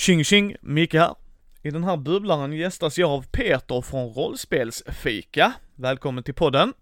[0.00, 1.14] Tjing tjing, Micke här.
[1.62, 5.52] I den här bubblaren gästas jag av Peter från Rollspelsfika.
[5.74, 6.72] Välkommen till podden.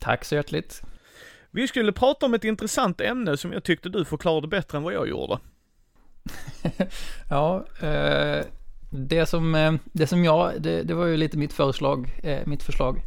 [0.00, 0.82] Tack så hjärtligt.
[1.50, 4.94] Vi skulle prata om ett intressant ämne som jag tyckte du förklarade bättre än vad
[4.94, 5.38] jag gjorde.
[7.30, 8.44] ja, eh,
[8.90, 12.62] det som, eh, det som jag, det, det, var ju lite mitt förslag, eh, mitt
[12.62, 13.00] förslag.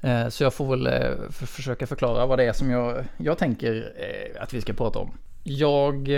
[0.00, 3.38] Eh, så jag får väl eh, för, försöka förklara vad det är som jag, jag
[3.38, 5.18] tänker eh, att vi ska prata om.
[5.42, 6.08] Jag,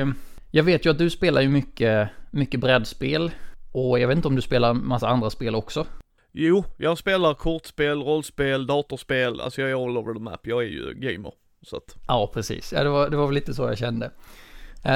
[0.54, 3.30] jag vet ju att du spelar ju mycket, mycket brädspel.
[3.72, 5.86] Och jag vet inte om du spelar massa andra spel också?
[6.32, 10.68] Jo, jag spelar kortspel, rollspel, datorspel, alltså jag är all over the map, jag är
[10.68, 11.32] ju gamer.
[11.62, 11.96] Så att...
[12.06, 12.72] Ja, precis.
[12.72, 14.10] Ja, det var, det var väl lite så jag kände.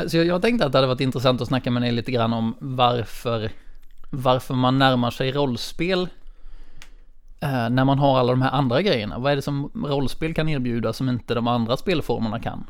[0.06, 2.32] Så jag, jag tänkte att det hade varit intressant att snacka med dig lite grann
[2.32, 3.50] om varför,
[4.10, 6.08] varför man närmar sig rollspel
[7.40, 9.18] Eh, när man har alla de här andra grejerna.
[9.18, 12.66] Vad är det som rollspel kan erbjuda som inte de andra spelformerna kan?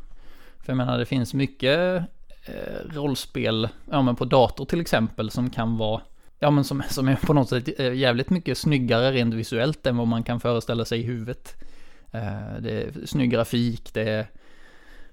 [0.58, 2.02] För jag menar det finns mycket eh,
[2.46, 6.00] Eh, rollspel, ja men på dator till exempel som kan vara
[6.38, 9.96] Ja men som, som är på något sätt eh, jävligt mycket snyggare rent visuellt än
[9.96, 11.54] vad man kan föreställa sig i huvudet.
[12.12, 14.26] Eh, det är snygg grafik, det är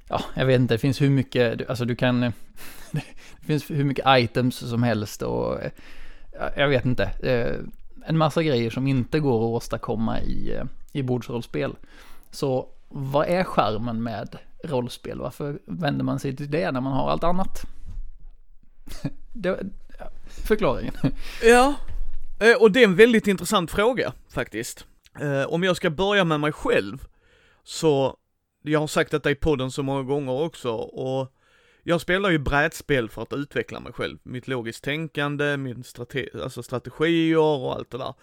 [0.10, 2.20] Ja, jag vet inte, det finns hur mycket, alltså du kan
[2.92, 5.60] Det finns hur mycket items som helst och
[6.56, 7.60] Jag vet inte eh,
[8.06, 10.62] en massa grejer som inte går att åstadkomma i,
[10.92, 11.76] i bordsrollspel.
[12.32, 15.20] Så vad är skärmen med rollspel?
[15.20, 17.66] Varför vänder man sig till det när man har allt annat?
[19.34, 19.60] det,
[20.28, 20.94] förklaringen.
[21.44, 21.76] Ja,
[22.40, 24.86] eh, och det är en väldigt intressant fråga faktiskt.
[25.20, 27.06] Eh, om jag ska börja med mig själv,
[27.64, 28.18] så,
[28.64, 31.34] jag har sagt detta i podden så många gånger också, och
[31.84, 36.64] jag spelar ju brädspel för att utveckla mig själv, mitt logiskt tänkande, min strate alltså
[36.64, 38.14] strategier och allt det där.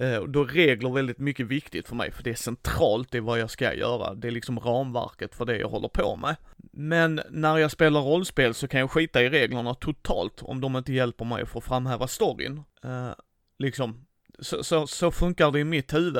[0.00, 3.38] Eh, då är regler väldigt mycket viktigt för mig, för det är centralt i vad
[3.38, 4.14] jag ska göra.
[4.14, 6.36] Det är liksom ramverket för det jag håller på med.
[6.72, 10.92] Men när jag spelar rollspel så kan jag skita i reglerna totalt om de inte
[10.92, 12.62] hjälper mig att få framhäva storyn.
[12.84, 13.10] Eh,
[13.58, 14.06] liksom,
[14.38, 16.16] så, så, så, funkar det i mitt huvud,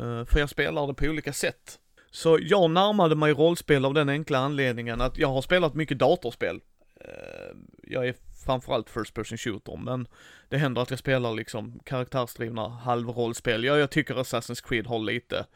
[0.00, 1.78] eh, för jag spelar det på olika sätt.
[2.10, 6.60] Så jag närmade mig rollspel av den enkla anledningen att jag har spelat mycket datorspel.
[7.00, 8.14] Eh, jag är
[8.48, 10.08] framförallt first person shooter, men
[10.48, 13.64] det händer att jag spelar liksom karaktärsdrivna halvrollspel.
[13.64, 15.46] Ja, jag tycker Assassin's Creed har lite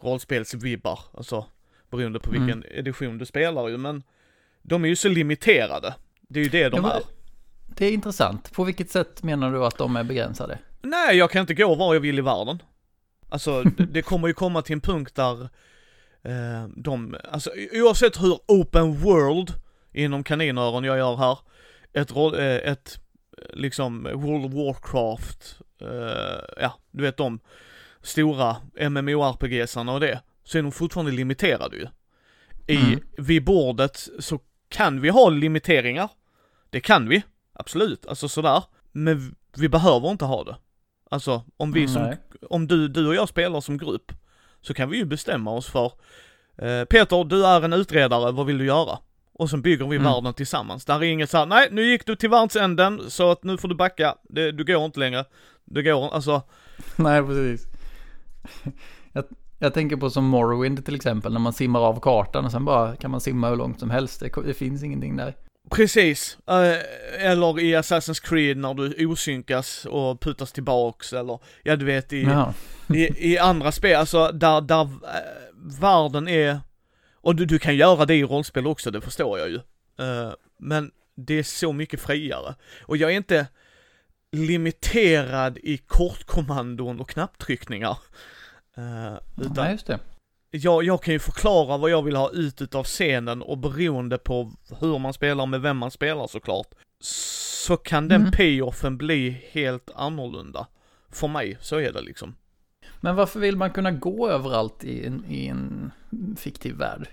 [0.00, 1.46] rollspelsvibbar, alltså
[1.90, 2.78] beroende på vilken mm.
[2.78, 4.02] edition du spelar ju, men
[4.62, 5.94] de är ju så limiterade.
[6.20, 7.02] Det är ju det de ja, är.
[7.76, 8.52] Det är intressant.
[8.52, 10.58] På vilket sätt menar du att de är begränsade?
[10.82, 12.62] Nej, jag kan inte gå var jag vill i världen.
[13.28, 15.42] Alltså, det kommer ju komma till en punkt där
[16.22, 19.54] eh, de, alltså oavsett hur open world
[19.92, 21.38] inom kaninöron jag gör här,
[21.92, 23.00] ett, eh, ett
[23.52, 27.40] liksom World of Warcraft, eh, ja, du vet de
[28.02, 28.56] stora
[28.90, 31.86] MMORPGsarna och det, så är de fortfarande limiterade ju.
[32.66, 33.00] I, mm.
[33.18, 36.08] vid bordet så kan vi ha limiteringar.
[36.70, 38.64] Det kan vi, absolut, alltså sådär.
[38.92, 40.56] Men vi behöver inte ha det.
[41.10, 42.16] Alltså om vi som,
[42.50, 44.12] om du, du och jag spelar som grupp,
[44.60, 45.92] så kan vi ju bestämma oss för
[46.56, 48.98] eh, Peter, du är en utredare, vad vill du göra?
[49.40, 50.12] Och sen bygger vi mm.
[50.12, 50.84] världen tillsammans.
[50.84, 53.74] Där är inget såhär, nej nu gick du till världsänden så att nu får du
[53.74, 55.24] backa, det, du går inte längre.
[55.64, 56.42] Du går, alltså.
[56.96, 57.66] Nej precis.
[59.12, 59.24] Jag,
[59.58, 62.96] jag tänker på som Morrowind till exempel, när man simmar av kartan och sen bara
[62.96, 64.20] kan man simma hur långt som helst.
[64.20, 65.34] Det, det finns ingenting där.
[65.70, 71.84] Precis, eh, eller i Assassin's Creed när du osynkas och putas tillbaks eller, ja du
[71.84, 72.28] vet i,
[72.88, 74.90] i, i, andra spel, alltså där, där äh,
[75.80, 76.60] världen är,
[77.20, 79.56] och du, du kan göra det i rollspel också, det förstår jag ju.
[79.56, 82.54] Uh, men det är så mycket friare.
[82.82, 83.46] Och jag är inte
[84.32, 87.98] limiterad i kortkommandon och knapptryckningar.
[88.78, 89.98] Uh, utan, ja, just det
[90.50, 94.52] jag, jag kan ju förklara vad jag vill ha ut utav scenen och beroende på
[94.80, 98.32] hur man spelar med vem man spelar såklart, så kan den mm.
[98.32, 100.66] payoffen bli helt annorlunda.
[101.08, 102.34] För mig, så är det liksom.
[103.00, 105.90] Men varför vill man kunna gå överallt i en, i en
[106.38, 107.08] fiktiv värld?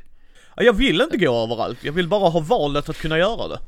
[0.55, 3.59] Jag vill inte gå överallt, jag vill bara ha valet att kunna göra det.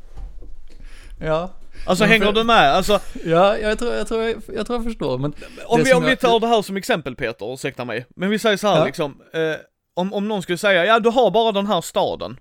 [1.20, 1.52] Ja.
[1.86, 2.34] Alltså hänger för...
[2.34, 2.72] du med?
[2.76, 3.00] Alltså...
[3.26, 5.34] Ja, jag tror jag, tror, jag, jag, tror jag förstår men...
[5.66, 6.10] Om vi, om jag...
[6.10, 8.06] vi tar det här som exempel Peter, ursäkta mig.
[8.16, 8.86] Men vi säger så här ja.
[8.86, 9.56] liksom, eh,
[9.94, 12.40] om, om någon skulle säga, ja du har bara den här staden.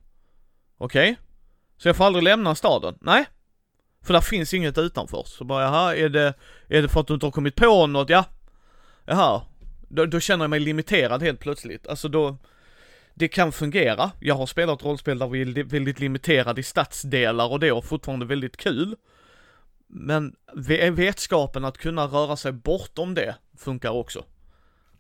[0.79, 1.11] Okej?
[1.13, 1.17] Okay?
[1.77, 2.95] Så jag får aldrig lämna staden?
[3.01, 3.27] Nej.
[4.05, 5.23] För där finns inget utanför.
[5.27, 6.35] Så bara, jaha, är det,
[6.69, 8.09] är det för att du inte har kommit på något?
[8.09, 8.25] Ja.
[9.05, 9.43] Jaha.
[9.89, 11.87] Då, då känner jag mig limiterad helt plötsligt.
[11.87, 12.37] Alltså då,
[13.15, 14.11] det kan fungera.
[14.21, 18.27] Jag har spelat rollspel där vi är väldigt limiterade i stadsdelar och det är fortfarande
[18.27, 18.97] väldigt kul.
[19.87, 20.37] Men
[20.93, 24.25] vetskapen att kunna röra sig bortom det funkar också.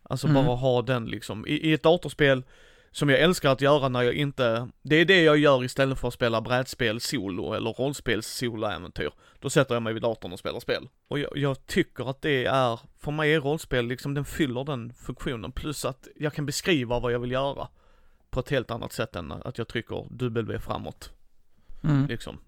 [0.03, 0.45] Alltså mm.
[0.45, 1.47] bara ha den liksom.
[1.47, 2.43] I, I, ett datorspel,
[2.91, 6.09] som jag älskar att göra när jag inte, det är det jag gör istället för
[6.09, 9.11] att spela brädspel solo eller rollspels soloäventyr.
[9.39, 10.89] Då sätter jag mig vid datorn och spelar spel.
[11.09, 14.93] Och jag, jag, tycker att det är, för mig är rollspel liksom, den fyller den
[14.93, 15.53] funktionen.
[15.53, 17.69] Plus att jag kan beskriva vad jag vill göra.
[18.31, 21.13] På ett helt annat sätt än att jag trycker W framåt.
[21.85, 22.07] Mm.
[22.07, 22.39] Liksom.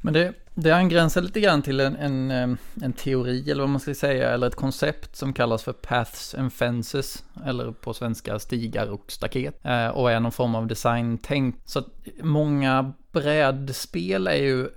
[0.00, 3.80] Men det, det angränsar lite grann till en, en, eh, en, teori, eller vad man
[3.80, 8.86] ska säga, eller ett koncept som kallas för Paths and Fences, eller på svenska stigar
[8.86, 11.56] och staket, eh, och är någon form av designtänk.
[11.64, 11.86] Så att
[12.22, 14.68] många brädspel är ju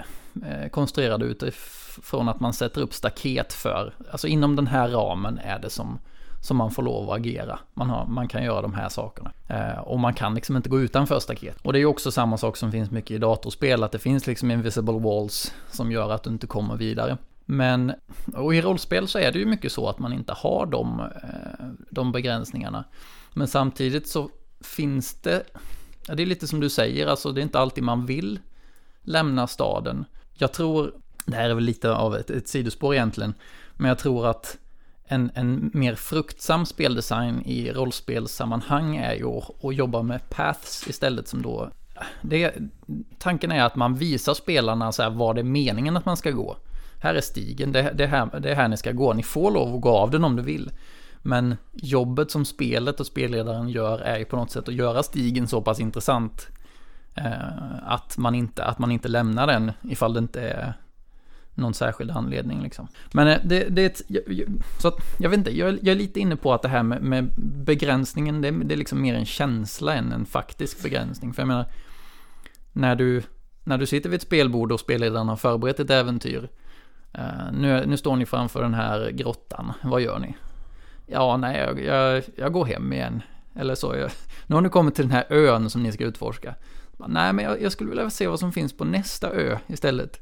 [0.45, 5.59] eh, konstruerade utifrån att man sätter upp staket för, alltså inom den här ramen är
[5.59, 5.99] det som
[6.41, 7.59] som man får lov att agera.
[7.73, 9.31] Man, har, man kan göra de här sakerna.
[9.47, 11.57] Eh, och man kan liksom inte gå utanför staket.
[11.61, 14.27] Och det är ju också samma sak som finns mycket i datorspel, att det finns
[14.27, 17.17] liksom invisible walls som gör att du inte kommer vidare.
[17.45, 17.93] Men,
[18.33, 21.65] och i rollspel så är det ju mycket så att man inte har de, eh,
[21.89, 22.83] de begränsningarna.
[23.33, 24.29] Men samtidigt så
[24.61, 25.43] finns det,
[26.07, 28.39] ja, det är lite som du säger, alltså det är inte alltid man vill
[29.01, 30.05] lämna staden.
[30.33, 30.93] Jag tror,
[31.25, 33.33] det här är väl lite av ett, ett sidospår egentligen,
[33.73, 34.57] men jag tror att
[35.11, 39.27] en, en mer fruktsam speldesign i rollspelssammanhang är ju
[39.63, 41.69] att jobba med paths istället som då...
[42.21, 42.53] Det,
[43.17, 46.31] tanken är att man visar spelarna så här vad det är meningen att man ska
[46.31, 46.57] gå.
[47.01, 49.13] Här är stigen, det, det, här, det är här ni ska gå.
[49.13, 50.71] Ni får lov att gå av den om du vill.
[51.21, 55.47] Men jobbet som spelet och spelledaren gör är ju på något sätt att göra stigen
[55.47, 56.47] så pass intressant
[57.15, 60.73] eh, att, man inte, att man inte lämnar den ifall det inte är
[61.59, 62.87] någon särskild anledning liksom.
[63.11, 64.23] Men eh, det, det är ett, jag,
[64.81, 67.01] så att, jag vet inte, jag, jag, är lite inne på att det här med,
[67.01, 67.31] med
[67.65, 71.33] begränsningen, det, det, är liksom mer en känsla än en faktisk begränsning.
[71.33, 71.65] För jag menar,
[72.71, 73.23] när du,
[73.63, 76.49] när du sitter vid ett spelbord och spelledaren har förberett ett äventyr,
[77.17, 80.35] uh, nu, nu står ni framför den här grottan, vad gör ni?
[81.05, 83.21] Ja, nej, jag, jag, jag går hem igen.
[83.55, 84.11] Eller så, jag,
[84.47, 86.55] nu har ni kommit till den här ön som ni ska utforska.
[87.07, 90.19] Nej, men jag, jag skulle vilja se vad som finns på nästa ö istället.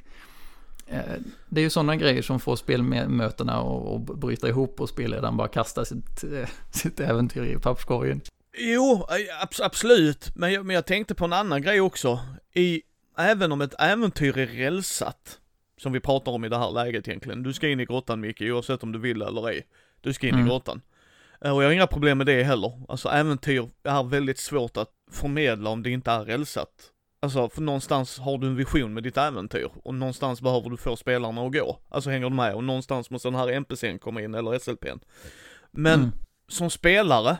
[0.89, 1.01] Eh,
[1.49, 5.83] det är ju sådana grejer som får spelmötena att bryta ihop och spelledaren bara kastar
[5.83, 8.21] sitt, eh, sitt äventyr i papperskorgen.
[8.57, 10.35] Jo, eh, absolut.
[10.35, 12.19] Men jag, men jag tänkte på en annan grej också.
[12.53, 12.81] I,
[13.17, 15.39] även om ett äventyr är rälsat,
[15.77, 17.43] som vi pratar om i det här läget egentligen.
[17.43, 19.67] Du ska in i grottan Micke, oavsett om du vill eller ej.
[20.01, 20.45] Du ska in mm.
[20.45, 20.81] i grottan.
[21.39, 22.81] Och jag har inga problem med det heller.
[22.89, 26.69] Alltså äventyr är väldigt svårt att förmedla om det inte är rälsat.
[27.19, 30.95] Alltså, för någonstans har du en vision med ditt äventyr och någonstans behöver du få
[30.95, 31.79] spelarna att gå.
[31.89, 32.53] Alltså hänger du med?
[32.53, 34.99] Och någonstans måste den här NPCn komma in, eller SLPn.
[35.71, 36.11] Men mm.
[36.47, 37.37] som spelare,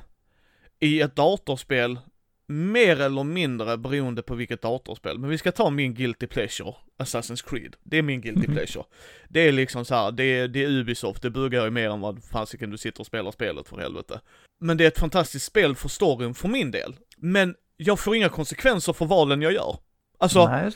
[0.79, 1.99] i ett datorspel,
[2.47, 5.19] mer eller mindre beroende på vilket datorspel.
[5.19, 7.75] Men vi ska ta min Guilty Pleasure, Assassin's Creed.
[7.83, 8.55] Det är min Guilty mm.
[8.55, 8.85] Pleasure.
[9.29, 12.01] Det är liksom så här, det är, det är Ubisoft, det bugar ju mer än
[12.01, 14.21] vad fasiken du sitter och spelar spelet för helvete.
[14.59, 16.95] Men det är ett fantastiskt spel för storyn för min del.
[17.17, 19.77] Men jag får inga konsekvenser för valen jag gör.
[20.17, 20.71] Alltså, Nej,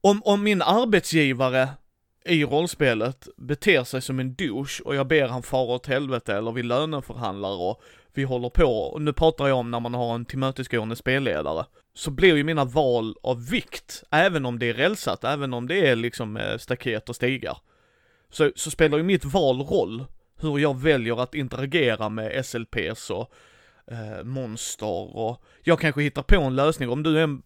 [0.00, 1.68] Om, om min arbetsgivare
[2.24, 6.52] i rollspelet beter sig som en douche och jag ber han fara åt helvete eller
[6.52, 7.82] vi löneförhandlar och
[8.14, 11.64] vi håller på, och nu pratar jag om när man har en tillmötesgående spelledare,
[11.94, 15.88] så blir ju mina val av vikt, även om det är rälsat, även om det
[15.88, 17.58] är liksom eh, staket och stigar.
[18.30, 20.04] Så, så spelar ju mitt val roll,
[20.40, 23.32] hur jag väljer att interagera med SLPs och
[23.90, 26.88] eh, monster och jag kanske hittar på en lösning.
[26.88, 27.42] Om du är en,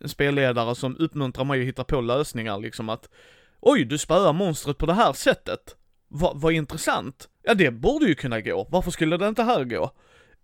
[0.00, 3.08] en spelledare som uppmuntrar mig att hitta på lösningar liksom att
[3.60, 5.76] oj, du spöar monstret på det här sättet.
[6.08, 7.28] Vad va intressant.
[7.42, 8.66] Ja, det borde ju kunna gå.
[8.70, 9.90] Varför skulle det inte här gå?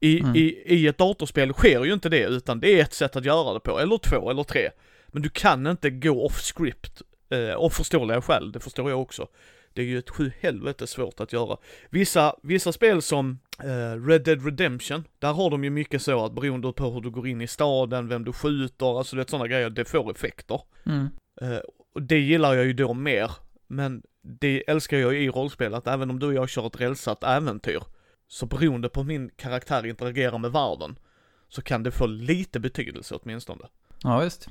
[0.00, 0.36] I, mm.
[0.36, 3.54] i, I ett datorspel sker ju inte det, utan det är ett sätt att göra
[3.54, 4.70] det på, eller två, eller tre.
[5.06, 9.00] Men du kan inte gå off script, eh, och förstår jag själv, det förstår jag
[9.00, 9.26] också.
[9.72, 11.56] Det är ju ett sju helvete svårt att göra.
[11.90, 16.32] Vissa, vissa spel som uh, Red Dead Redemption, där har de ju mycket så att
[16.32, 19.48] beroende på hur du går in i staden, vem du skjuter, alltså det är sådana
[19.48, 20.60] grejer, det får effekter.
[20.86, 21.08] Mm.
[21.42, 21.60] Uh,
[21.94, 23.30] och det gillar jag ju då mer,
[23.66, 27.24] men det älskar jag i rollspel, att även om du och jag kör ett rälsat
[27.24, 27.82] äventyr,
[28.28, 30.98] så beroende på min karaktär interagerar med världen,
[31.48, 33.64] så kan det få lite betydelse åtminstone.
[34.02, 34.48] Ja, visst.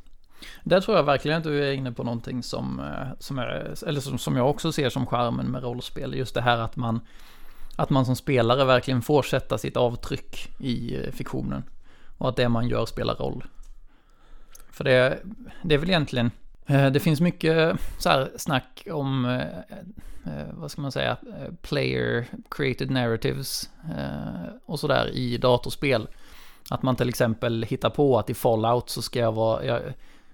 [0.64, 4.02] Där tror jag verkligen att du är inne på någonting som, eh, som, är, eller
[4.02, 6.16] som, som jag också ser som charmen med rollspel.
[6.16, 7.00] Just det här att man,
[7.76, 11.64] att man som spelare verkligen får sätta sitt avtryck i eh, fiktionen.
[12.18, 13.44] Och att det man gör spelar roll.
[14.72, 15.20] För det,
[15.64, 16.32] det är väl egentligen,
[16.66, 19.42] eh, det finns mycket så här snack om,
[20.52, 21.18] vad ska man säga,
[21.62, 23.70] player created narratives
[24.66, 26.08] och sådär i datorspel.
[26.70, 29.82] Att man till exempel hittar på att i Fallout så ska jag vara, jag,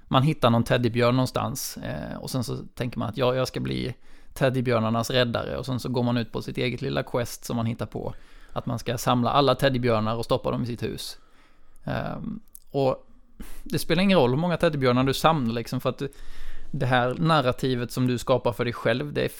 [0.08, 3.60] man hittar någon teddybjörn någonstans eh, och sen så tänker man att ja, jag ska
[3.60, 3.96] bli
[4.34, 7.66] teddybjörnarnas räddare och sen så går man ut på sitt eget lilla quest som man
[7.66, 8.14] hittar på.
[8.54, 11.18] Att man ska samla alla teddybjörnar och stoppa dem i sitt hus.
[11.84, 12.40] Um,
[12.72, 13.08] Och
[13.64, 16.02] det spelar ingen roll hur många teddybjörnar du samlar liksom för att
[16.72, 19.32] det här narrativet som du skapar för dig själv, det är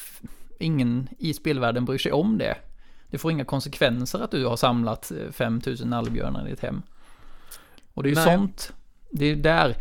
[0.60, 2.58] ingen i spelvärlden bryr sig om det.
[3.10, 6.82] Det får inga konsekvenser att du har samlat 5000 nallbjörnar i ditt hem.
[7.94, 8.38] Och det är ju Nej.
[8.38, 8.74] sånt,
[9.12, 9.76] det är där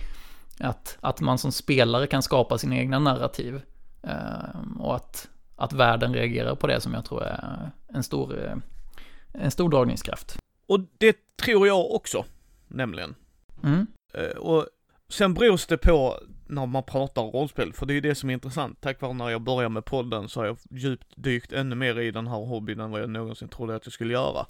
[0.60, 3.62] att, att man som spelare kan skapa sina egna narrativ.
[4.02, 8.56] Eh, och att, att världen reagerar på det som jag tror är en stor, eh,
[9.32, 10.38] en stor dragningskraft.
[10.66, 12.24] Och det tror jag också,
[12.68, 13.14] nämligen.
[13.62, 13.86] Mm.
[14.14, 14.66] Eh, och
[15.08, 18.34] sen beror det på när man pratar rollspel, för det är ju det som är
[18.34, 18.80] intressant.
[18.80, 22.10] Tack vare när jag började med podden så har jag djupt dykt ännu mer i
[22.10, 24.46] den här hobbyn än vad jag någonsin trodde att jag skulle göra.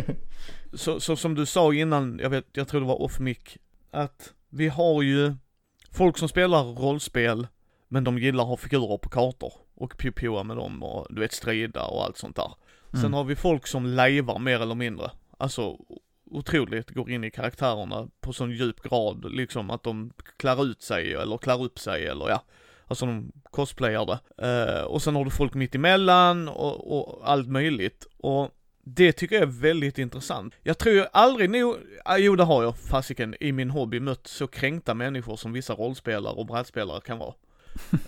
[0.72, 3.38] så, så som du sa innan, jag vet, jag tror det var off mic,
[3.90, 5.34] att vi har ju
[5.92, 7.46] folk som spelar rollspel,
[7.88, 11.32] men de gillar att ha figurer på kartor och pjoa med dem och du vet
[11.32, 12.52] strida och allt sånt där.
[12.92, 13.02] Mm.
[13.02, 15.10] Sen har vi folk som lajvar mer eller mindre.
[15.38, 15.76] Alltså
[16.30, 21.14] otroligt går in i karaktärerna på sån djup grad, liksom att de klär ut sig
[21.14, 22.42] eller klär upp sig eller ja,
[22.86, 24.18] alltså de cosplayar det.
[24.46, 28.06] Uh, och sen har du folk mitt emellan och, och allt möjligt.
[28.16, 28.50] Och
[28.84, 30.54] det tycker jag är väldigt intressant.
[30.62, 34.26] Jag tror jag aldrig nog, ah, jo det har jag fasiken i min hobby mött
[34.26, 37.34] så kränkta människor som vissa rollspelare och brädspelare kan vara.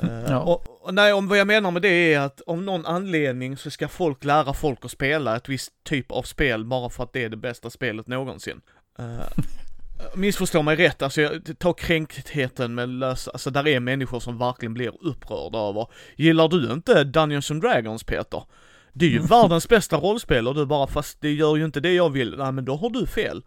[0.04, 0.40] uh, ja.
[0.40, 3.70] och, och, nej, om vad jag menar med det är att av någon anledning så
[3.70, 7.24] ska folk lära folk att spela ett visst typ av spel bara för att det
[7.24, 8.60] är det bästa spelet någonsin.
[9.00, 9.22] Uh,
[10.14, 14.74] missförstå mig rätt, alltså jag tar kränktheten med lösa, alltså där är människor som verkligen
[14.74, 15.86] blir upprörda över.
[16.16, 18.42] Gillar du inte Dungeons and Dragons Peter?
[18.92, 21.92] Det är ju världens bästa rollspel och du bara, fast det gör ju inte det
[21.92, 22.36] jag vill.
[22.38, 23.42] Nej men då har du fel.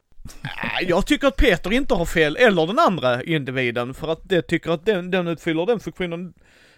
[0.81, 4.71] Jag tycker att Peter inte har fel, eller den andra individen, för att det tycker
[4.71, 6.33] att den, den utfyller den funktionen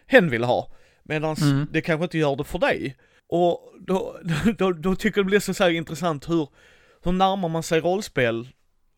[0.08, 0.72] hen vill ha.
[1.04, 1.68] Medan mm.
[1.72, 2.98] det kanske inte gör det för dig.
[3.30, 4.18] Och då,
[4.58, 6.48] då, då tycker jag det blir så, så intressant hur,
[7.04, 8.48] hur närmar man sig rollspel,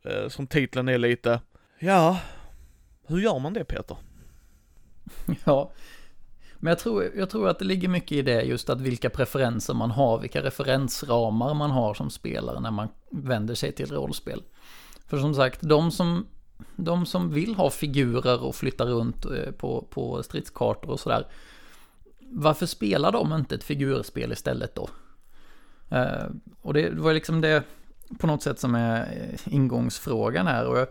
[0.06, 1.42] eh, som titeln är lite,
[1.80, 2.20] ja,
[3.08, 3.98] hur gör man det Peter?
[5.46, 5.72] Ja,
[6.60, 9.74] men jag tror, jag tror att det ligger mycket i det just att vilka preferenser
[9.74, 14.44] man har, vilka referensramar man har som spelare när man vänder sig till rollspel.
[15.08, 16.26] För som sagt, de som,
[16.76, 21.28] de som vill ha figurer och flytta runt eh, på, på stridskartor och sådär.
[22.20, 24.90] Varför spelar de inte ett figurspel istället då?
[25.90, 26.26] Eh,
[26.62, 27.64] och det var liksom det
[28.20, 30.66] på något sätt som är eh, ingångsfrågan här.
[30.66, 30.88] Och jag,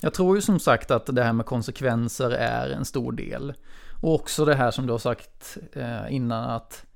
[0.00, 3.54] jag tror ju som sagt att det här med konsekvenser är en stor del.
[4.00, 6.86] Och också det här som du har sagt eh, innan att,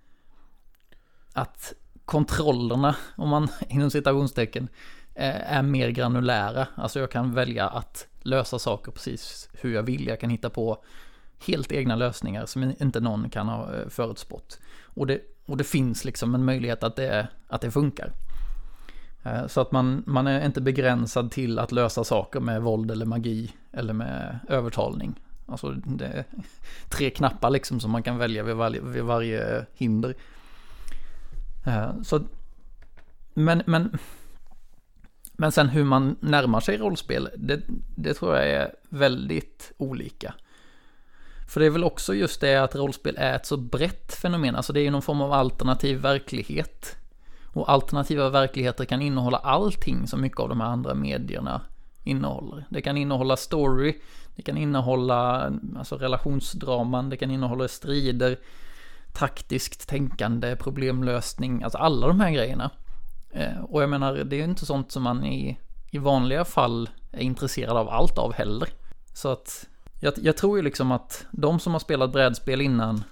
[1.32, 1.73] att
[2.04, 4.68] kontrollerna, om man inom citationstecken,
[5.14, 6.66] eh, är mer granulära.
[6.75, 10.06] Alltså jag kan välja att lösa saker precis hur jag vill.
[10.06, 10.84] Jag kan hitta på
[11.46, 14.61] helt egna lösningar som inte någon kan ha eh, förutspått.
[14.84, 18.12] Och det, och det finns liksom en möjlighet att det, att det funkar.
[19.46, 23.52] Så att man, man är inte begränsad till att lösa saker med våld eller magi
[23.73, 25.20] eller med övertalning.
[25.46, 26.24] Alltså det är
[26.88, 30.14] tre knappar liksom som man kan välja vid varje, vid varje hinder.
[31.66, 32.20] Eh, så,
[33.34, 33.98] men, men,
[35.32, 37.60] men sen hur man närmar sig rollspel, det,
[37.96, 40.34] det tror jag är väldigt olika.
[41.48, 44.72] För det är väl också just det att rollspel är ett så brett fenomen, alltså
[44.72, 46.96] det är ju någon form av alternativ verklighet.
[47.46, 51.60] Och alternativa verkligheter kan innehålla allting som mycket av de här andra medierna
[52.04, 52.66] innehåller.
[52.70, 54.00] Det kan innehålla story,
[54.36, 58.38] det kan innehålla alltså relationsdraman, det kan innehålla strider,
[59.12, 62.70] taktiskt tänkande, problemlösning, alltså alla de här grejerna.
[63.30, 65.58] Eh, och jag menar, det är inte sånt som man i,
[65.90, 68.68] i vanliga fall är intresserad av allt av heller.
[69.14, 69.66] Så att
[70.00, 73.04] jag, jag tror ju liksom att de som har spelat brädspel innan,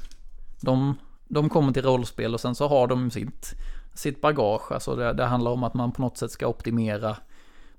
[0.60, 0.98] de,
[1.28, 3.54] de kommer till rollspel och sen så har de sitt,
[3.94, 4.72] sitt bagage.
[4.72, 7.16] Alltså det, det handlar om att man på något sätt ska optimera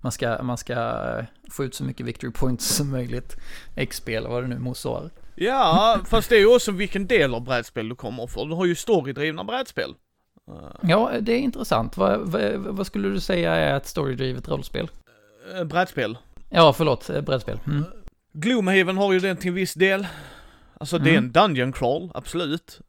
[0.04, 3.38] man ska, man ska eh, få ut så mycket victory points som möjligt.
[3.76, 5.10] XP eller vad det nu motsvarar.
[5.36, 8.46] Ja, fast det är ju också vilken del av brädspel du kommer för.
[8.46, 9.96] Du har ju storydrivna brädspel.
[10.82, 11.98] Ja, det är intressant.
[11.98, 14.92] Vad, vad, vad skulle du säga är ett storydrivet rollspel?
[15.56, 16.18] Eh, brädspel.
[16.50, 17.60] Ja, förlåt, eh, brädspel.
[17.68, 17.84] Mm.
[18.34, 20.08] Gloomhaven har ju den till viss del.
[20.78, 21.32] Alltså det är en mm.
[21.32, 22.82] dungeon crawl, absolut.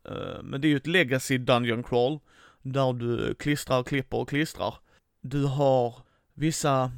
[0.42, 2.18] Men det är ju ett legacy dungeon crawl.
[2.62, 4.74] Där du klistrar, klipper och klistrar.
[5.22, 5.94] Du har
[6.34, 6.90] vissa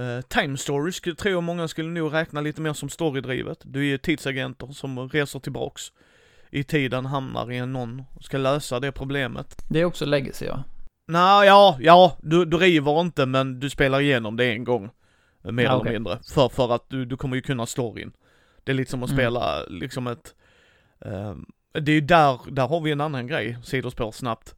[0.00, 3.58] Uh, time stories tror jag många skulle nog räkna lite mer som storydrivet.
[3.64, 5.92] Du är ju tidsagenter som reser tillbaks
[6.50, 9.64] i tiden, hamnar i en någon och ska lösa det problemet.
[9.68, 10.64] Det är också legacy ja.
[11.06, 14.90] Nej, ja, ja, du, du river inte men du spelar igenom det en gång.
[15.42, 15.92] Mer ja, eller okay.
[15.92, 16.18] mindre.
[16.34, 18.12] För, för att du, du kommer ju kunna storyn.
[18.64, 19.18] Det är lite som att mm.
[19.18, 20.34] spela liksom ett,
[21.06, 21.34] uh,
[21.72, 24.54] det är ju där, där har vi en annan grej, sidospår snabbt.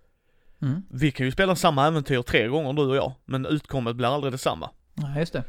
[0.63, 0.83] Mm.
[0.91, 4.33] Vi kan ju spela samma äventyr tre gånger du och jag, men utkommet blir aldrig
[4.33, 4.71] detsamma.
[4.95, 5.45] Ja, just det.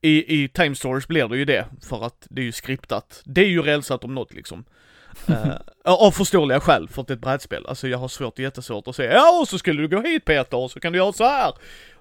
[0.00, 3.22] I, I Time Stories blir det ju det, för att det är ju skriptat.
[3.24, 4.64] Det är ju rälsat om något liksom.
[5.28, 7.66] uh, av förståeliga skäl, för att det är ett brädspel.
[7.66, 10.56] Alltså jag har svårt, jättesvårt att säga ja och så skulle du gå hit Peter
[10.56, 11.52] och så kan du göra så här.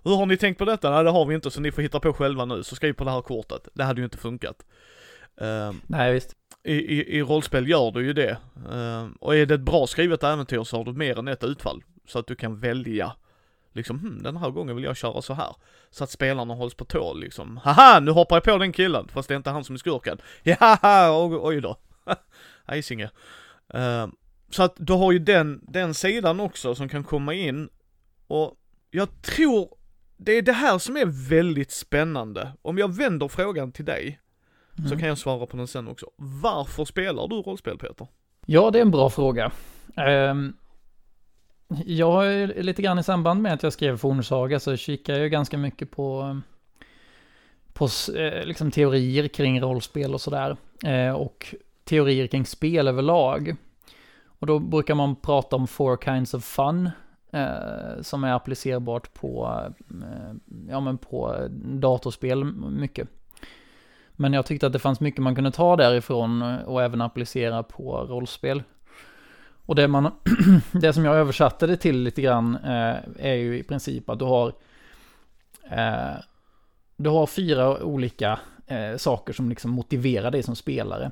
[0.04, 0.92] Hur har ni tänkt på detta?
[0.92, 3.04] Nej det har vi inte så ni får hitta på själva nu, så skriv på
[3.04, 3.68] det här kortet.
[3.74, 4.56] Det hade ju inte funkat.
[5.42, 6.36] Uh, Nej visst.
[6.64, 8.38] I, i, I rollspel gör du ju det.
[8.74, 11.84] Uh, och är det ett bra skrivet äventyr så har du mer än ett utfall.
[12.08, 13.16] Så att du kan välja
[13.74, 15.56] liksom, hm, den här gången vill jag köra så här.
[15.90, 17.58] Så att spelarna hålls på tå liksom.
[17.58, 20.18] Haha, nu hoppar jag på den killen, fast det är inte han som är skurken.
[20.44, 21.78] Jaha, oj, oj då.
[22.66, 23.10] Hejsinge.
[23.76, 24.08] Uh,
[24.50, 27.70] så att du har ju den, den sidan också som kan komma in.
[28.28, 28.58] Och
[28.92, 29.70] jag tror,
[30.18, 32.52] det är det här som är väldigt spännande.
[32.62, 34.20] Om jag vänder frågan till dig,
[34.78, 34.90] mm.
[34.90, 36.06] så kan jag svara på den sen också.
[36.18, 38.08] Varför spelar du rollspel Peter?
[38.46, 39.52] Ja, det är en bra fråga.
[39.98, 40.58] Um,
[41.86, 45.24] jag har ju lite grann i samband med att jag skrev Fornsaga så kikar jag
[45.24, 46.40] ju ganska mycket på,
[47.74, 50.58] på eh, liksom teorier kring rollspel och sådär.
[50.86, 53.56] Eh, och teorier kring spel överlag.
[54.26, 56.90] Och då brukar man prata om four kinds of fun.
[57.34, 59.60] Eh, som är applicerbart på,
[60.70, 63.08] ja men på datorspel mycket.
[64.12, 67.98] Men jag tyckte att det fanns mycket man kunde ta därifrån och även applicera på
[67.98, 68.64] rollspel.
[69.66, 70.12] Och det, man,
[70.72, 74.26] det som jag översatte det till lite grann eh, är ju i princip att du
[74.26, 74.54] har
[75.70, 76.16] eh,
[76.98, 81.12] du har fyra olika eh, saker som liksom motiverar dig som spelare.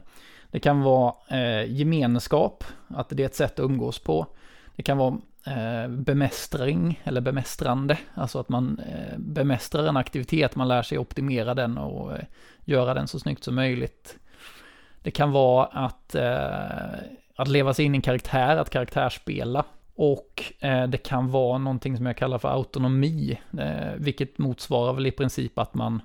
[0.52, 4.28] Det kan vara eh, gemenskap, att det är ett sätt att umgås på.
[4.76, 10.68] Det kan vara eh, bemästring eller bemästrande, alltså att man eh, bemästrar en aktivitet, man
[10.68, 12.24] lär sig optimera den och eh,
[12.66, 14.18] göra den så snyggt som möjligt.
[15.04, 17.00] Det kan vara att eh,
[17.40, 19.66] att leva sig in i en karaktär, att karaktärsspela.
[19.96, 25.08] Och eh, det kan vara någonting som jag kallar för autonomi, eh, vilket motsvarar väl
[25.08, 26.02] i princip att man,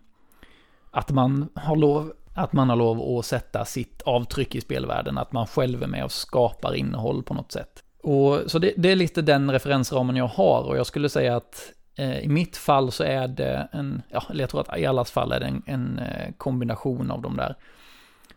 [0.90, 5.32] att man har lov att man har lov att sätta sitt avtryck i spelvärlden, att
[5.32, 7.82] man själv är med och skapar innehåll på något sätt.
[8.02, 11.72] Och, så det, det är lite den referensramen jag har och jag skulle säga att
[11.96, 15.10] eh, i mitt fall så är det en, ja, eller jag tror att i allas
[15.10, 17.56] fall är det en, en eh, kombination av de där.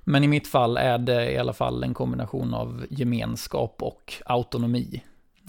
[0.10, 5.04] Men i mitt fall är det i alla fall en kombination av gemenskap och autonomi.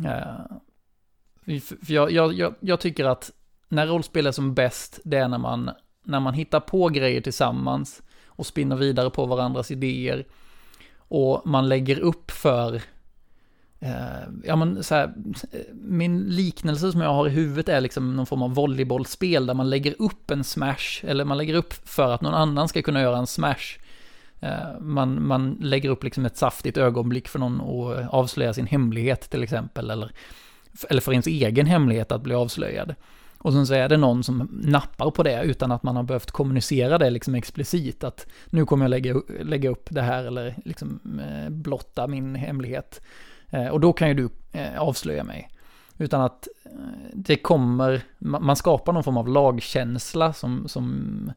[0.05, 3.31] Eh, för jag, jag, jag, tycker att
[3.69, 5.71] när rollspel är som bäst, det är när man,
[6.05, 10.27] när man hittar på grejer tillsammans och spinner vidare på varandras idéer.
[10.99, 12.75] Och man lägger upp för,
[13.79, 15.15] eh, ja men så här,
[15.73, 19.71] min liknelse som jag har i huvudet är liksom någon form av volleybollspel där man
[19.71, 23.19] lägger upp en smash, eller man lägger upp för att någon annan ska kunna göra
[23.19, 23.79] en smash.
[24.41, 29.31] Eh, man, man lägger upp liksom ett saftigt ögonblick för någon att avslöja sin hemlighet
[29.31, 30.13] till exempel, eller,
[30.91, 32.95] eller för ens egen hemlighet att bli avslöjad.
[33.39, 36.31] Och sen så är det någon som nappar på det utan att man har behövt
[36.31, 41.21] kommunicera det liksom explicit, att nu kommer jag lägga, lägga upp det här eller liksom
[41.21, 43.01] eh, blotta min hemlighet.
[43.51, 45.51] Eh, och då kan ju du eh, avslöja mig.
[45.99, 46.71] Utan att eh,
[47.13, 51.33] det kommer, man skapar någon form av lagkänsla som, som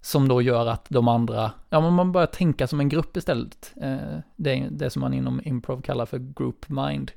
[0.00, 3.72] som då gör att de andra, ja men man börjar tänka som en grupp istället.
[3.82, 7.10] Eh, det är det som man inom improv kallar för group mind.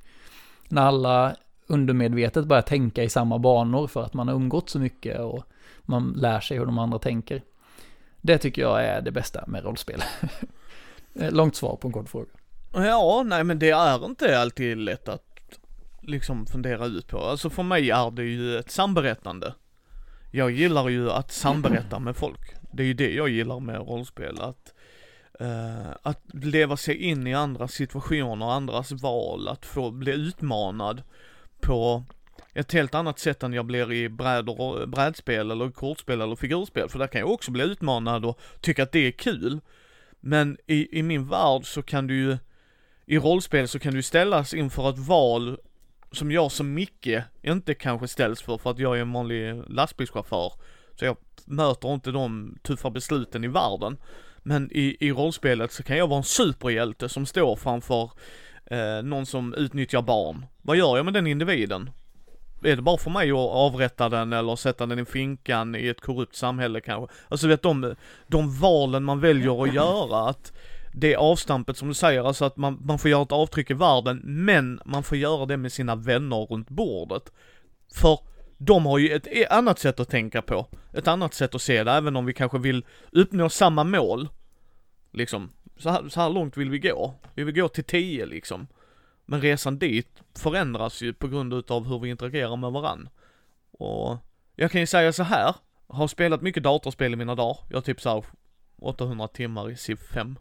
[0.69, 1.36] När alla
[1.67, 5.43] undermedvetet börjar tänka i samma banor för att man har umgått så mycket och
[5.82, 7.43] man lär sig hur de andra tänker.
[8.22, 10.04] Det tycker jag är det bästa med rollspel.
[11.15, 12.26] Eh, långt svar på en kort fråga.
[12.74, 15.60] Ja, nej men det är inte alltid lätt att
[16.02, 17.19] liksom fundera ut på.
[17.19, 19.54] Alltså för mig är det ju ett samberättande.
[20.32, 22.62] Jag gillar ju att samberätta med folk.
[22.74, 24.74] Det är ju det jag gillar med rollspel, att
[25.42, 31.04] uh, att leva sig in i andras situationer, andras val, att få bli utmanad
[31.62, 32.04] på
[32.54, 37.00] ett helt annat sätt än jag blir i brädor, brädspel eller kortspel eller figurspel, för
[37.00, 39.60] där kan jag också bli utmanad och tycka att det är kul.
[40.20, 42.38] Men i, i min värld så kan du ju,
[43.06, 45.58] i rollspel så kan du ställas inför ett val
[46.12, 50.54] som jag som Micke inte kanske ställs för, för att jag är en vanlig lastbilschaufför.
[50.96, 53.97] Så jag möter inte de tuffa besluten i världen.
[54.43, 58.12] Men i, i rollspelet så kan jag vara en superhjälte som står framför
[58.65, 60.45] eh, någon som utnyttjar barn.
[60.62, 61.89] Vad gör jag med den individen?
[62.63, 66.01] Är det bara för mig att avrätta den eller sätta den i finkan i ett
[66.01, 67.15] korrupt samhälle kanske?
[67.29, 67.95] Alltså vet de,
[68.27, 70.53] de valen man väljer att göra, att
[70.93, 74.21] det avstampet som du säger, alltså att man, man får göra ett avtryck i världen,
[74.23, 77.32] men man får göra det med sina vänner runt bordet.
[77.95, 78.19] För
[78.58, 81.84] de har ju ett e- annat sätt att tänka på, ett annat sätt att se
[81.84, 84.30] det, även om vi kanske vill uppnå samma mål.
[85.12, 87.16] Liksom, så här, så här långt vill vi gå.
[87.36, 88.68] Vi vill gå till 10 liksom.
[89.26, 93.10] Men resan dit förändras ju på grund utav hur vi interagerar med varann.
[93.72, 94.18] Och
[94.56, 95.56] jag kan ju säga så här,
[95.88, 97.58] har spelat mycket datorspel i mina dagar.
[97.70, 98.26] Jag har typ såhär
[98.82, 100.36] 800 timmar i Civ 5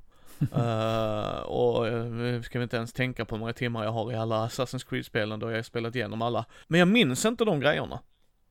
[0.57, 4.17] uh, och uh, ska vi inte ens tänka på hur många timmar jag har i
[4.17, 6.45] alla Assassin's Creed-spelen då jag har spelat igenom alla.
[6.69, 8.01] Men jag minns inte de grejerna.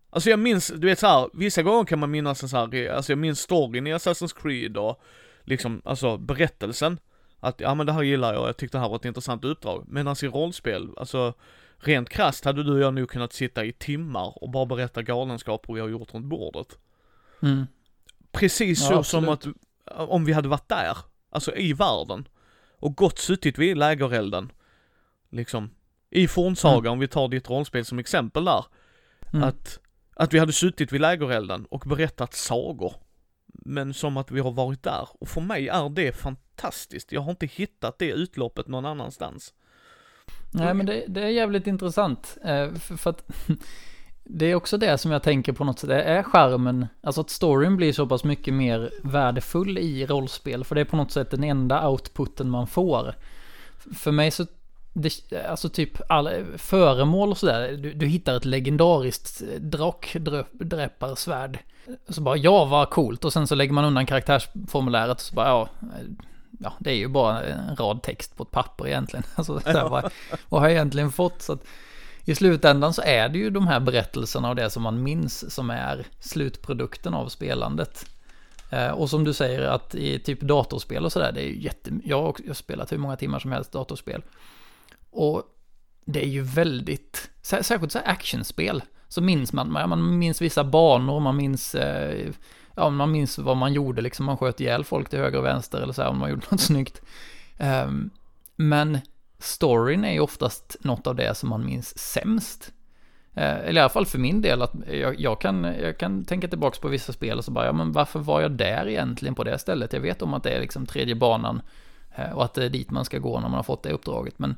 [0.10, 3.12] Alltså jag minns, du vet såhär, vissa gånger kan man minnas en så här, alltså
[3.12, 5.01] jag minns storyn i Assassin's Creed och
[5.43, 6.99] liksom, alltså berättelsen.
[7.39, 9.86] Att, ja men det här gillar jag, jag tyckte det här var ett intressant uppdrag.
[9.88, 11.34] Medan i rollspel, alltså
[11.77, 15.73] rent krasst hade du och jag nog kunnat sitta i timmar och bara berätta galenskaper
[15.73, 16.77] vi har gjort runt bordet.
[17.41, 17.67] Mm.
[18.32, 19.41] Precis Ja, så absolut.
[19.43, 19.54] som
[19.93, 20.97] att, om vi hade varit där,
[21.32, 22.28] alltså i världen.
[22.80, 24.52] Och gått suttit vid lägerelden.
[25.30, 25.70] Liksom,
[26.10, 28.65] i fornsaga om vi tar ditt rollspel som exempel där.
[29.34, 29.48] Mm.
[29.48, 29.80] Att,
[30.15, 32.94] att vi hade suttit vid lägerelden och berättat sagor.
[33.46, 35.08] Men som att vi har varit där.
[35.20, 37.12] Och för mig är det fantastiskt.
[37.12, 39.54] Jag har inte hittat det utloppet någon annanstans.
[40.54, 42.38] Nej, men det, det är jävligt intressant.
[42.44, 43.24] Eh, för, för att
[44.23, 45.89] det är också det som jag tänker på något sätt.
[45.89, 50.63] Det är skärmen, alltså att storyn blir så pass mycket mer värdefull i rollspel.
[50.63, 53.15] För det är på något sätt den enda outputen man får.
[53.95, 54.45] För mig så,
[54.93, 57.71] det, alltså typ alla föremål och sådär.
[57.71, 61.60] Du, du hittar ett legendariskt eh, drakdräparsvärd.
[62.10, 63.25] Så bara, ja vad coolt.
[63.25, 65.69] Och sen så lägger man undan karaktärsformuläret och så bara, ja.
[65.81, 65.88] Eh,
[66.60, 69.23] ja, det är ju bara en rad text på ett papper egentligen.
[69.36, 70.12] Alltså, så här, vad,
[70.49, 71.41] vad har jag egentligen fått?
[71.41, 71.63] Så att
[72.25, 75.69] i slutändan så är det ju de här berättelserna och det som man minns som
[75.69, 78.05] är slutprodukten av spelandet.
[78.69, 81.91] Eh, och som du säger att i typ datorspel och sådär, det är ju jätte...
[82.03, 84.23] Jag har, spelat hur många timmar som helst datorspel.
[85.10, 85.43] Och
[86.05, 91.19] det är ju väldigt, särskilt så här actionspel, så minns man, man minns vissa banor,
[91.19, 92.29] man minns, eh,
[92.75, 95.81] ja man minns vad man gjorde, liksom man sköt ihjäl folk till höger och vänster
[95.81, 97.01] eller så här om man gjorde något snyggt.
[97.57, 98.10] Ehm,
[98.55, 98.99] men
[99.41, 102.73] storyn är ju oftast något av det som man minns sämst.
[103.34, 106.47] Eh, Eller i alla fall för min del, att jag, jag, kan, jag kan tänka
[106.47, 109.43] tillbaka på vissa spel och så bara, ja men varför var jag där egentligen på
[109.43, 109.93] det stället?
[109.93, 111.62] Jag vet om att det är liksom tredje banan
[112.15, 114.39] eh, och att det är dit man ska gå när man har fått det uppdraget,
[114.39, 114.56] men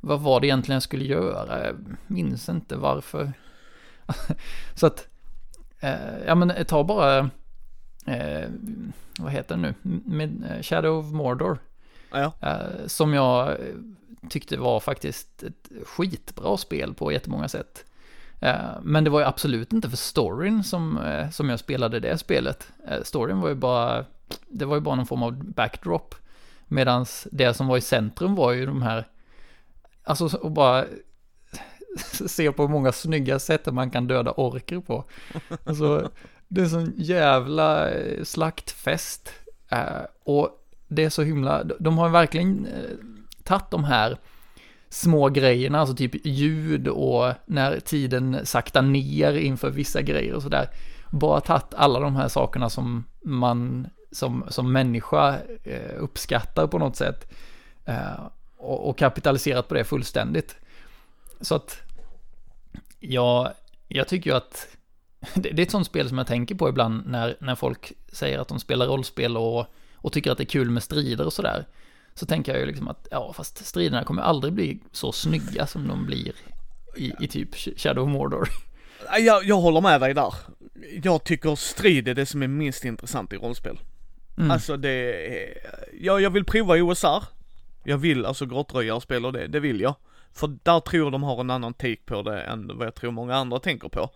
[0.00, 1.66] vad var det egentligen jag skulle göra?
[1.66, 3.32] Jag minns inte varför.
[4.74, 5.08] så att,
[5.80, 7.18] eh, ja men ta bara,
[8.06, 8.48] eh,
[9.18, 11.58] vad heter det nu, med Shadow of Mordor.
[12.12, 12.32] Ja.
[12.40, 13.56] Eh, som jag
[14.30, 17.84] tyckte var faktiskt ett skitbra spel på jättemånga sätt.
[18.42, 22.18] Eh, men det var ju absolut inte för storyn som, eh, som jag spelade det
[22.18, 22.72] spelet.
[22.88, 24.04] Eh, storyn var ju bara,
[24.48, 26.14] det var ju bara någon form av backdrop.
[26.68, 29.08] Medan det som var i centrum var ju de här,
[30.04, 30.84] alltså och bara
[32.26, 35.04] se på hur många snygga sätt man kan döda orker på.
[35.64, 36.10] Alltså,
[36.48, 37.90] det är sån jävla
[38.22, 39.32] slaktfest.
[40.24, 42.66] Och det är så himla, de har verkligen
[43.44, 44.18] tagit de här
[44.88, 50.70] små grejerna, alltså typ ljud och när tiden saktar ner inför vissa grejer och sådär.
[51.10, 56.96] Bara tagit alla de här sakerna som man som, som människa eh, uppskattar på något
[56.96, 57.32] sätt.
[57.84, 60.56] Eh, och, och kapitaliserat på det fullständigt.
[61.40, 61.82] Så att
[63.00, 63.52] jag,
[63.88, 64.68] jag tycker ju att
[65.34, 68.38] det, det är ett sånt spel som jag tänker på ibland när, när folk säger
[68.38, 71.66] att de spelar rollspel och, och tycker att det är kul med strider och sådär.
[72.14, 75.88] Så tänker jag ju liksom att, ja fast striderna kommer aldrig bli så snygga som
[75.88, 76.32] de blir
[76.96, 78.48] i, i typ Shadow of Mordor.
[79.18, 80.34] Jag, jag håller med dig där.
[81.02, 83.80] Jag tycker strid är det som är minst intressant i rollspel.
[84.36, 84.50] Mm.
[84.50, 85.28] Alltså det
[86.00, 87.24] jag, jag vill prova OSR.
[87.84, 89.94] Jag vill alltså grottröjarspel och det, det vill jag.
[90.32, 93.36] För där tror de har en annan take på det än vad jag tror många
[93.36, 94.10] andra tänker på.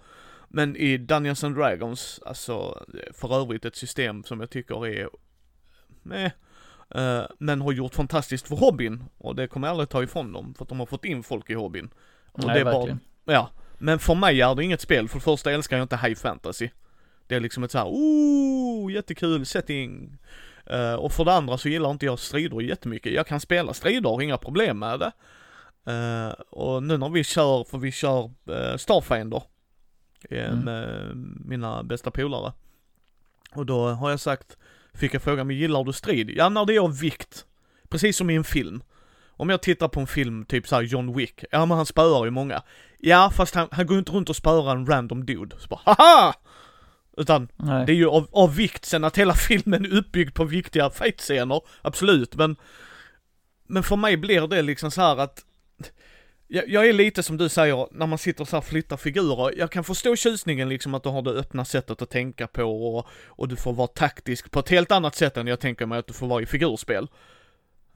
[0.48, 5.09] Men i Dungeons and Dragons, alltså för övrigt ett system som jag tycker är
[6.02, 6.30] med
[7.38, 10.64] men har gjort fantastiskt för hobbyn och det kommer jag aldrig ta ifrån dem för
[10.64, 11.90] att de har fått in folk i hobbyn.
[12.33, 13.01] Och Nej, det är verkligen.
[13.25, 15.09] Bara, ja, men för mig är det inget spel.
[15.09, 16.68] För det första älskar jag inte high fantasy.
[17.27, 20.16] Det är liksom ett så här, oh, jättekul setting.
[20.66, 23.12] Eh, och för det andra så gillar inte jag strider jättemycket.
[23.12, 25.12] Jag kan spela strider, inga problem med det.
[25.92, 29.42] Eh, och nu när vi kör, för vi kör uh, Starfinder
[30.31, 30.64] eh, Mm.
[30.64, 31.12] med
[31.44, 32.53] mina bästa polare.
[33.55, 34.57] Och då har jag sagt,
[34.96, 36.30] fick jag fråga mig gillar du strid?
[36.30, 37.44] Ja, när det är av vikt.
[37.88, 38.82] Precis som i en film.
[39.38, 42.30] Om jag tittar på en film, typ såhär John Wick, ja men han spöar ju
[42.30, 42.62] många.
[42.98, 45.56] Ja, fast han, han går inte runt och spöar en random dude.
[45.59, 46.35] Så bara, haha!
[47.16, 47.87] Utan Nej.
[47.87, 51.61] det är ju av, av vikt sen att hela filmen är uppbyggd på viktiga fight-scener,
[51.82, 52.56] absolut, men
[53.68, 55.44] Men för mig blir det liksom så här att
[56.48, 59.59] jag, jag är lite som du säger, när man sitter så här och flyttar figurer,
[59.59, 63.06] jag kan förstå tjusningen liksom att du har det öppna sättet att tänka på och,
[63.26, 66.06] och du får vara taktisk på ett helt annat sätt än jag tänker mig att
[66.06, 67.09] du får vara i figurspel.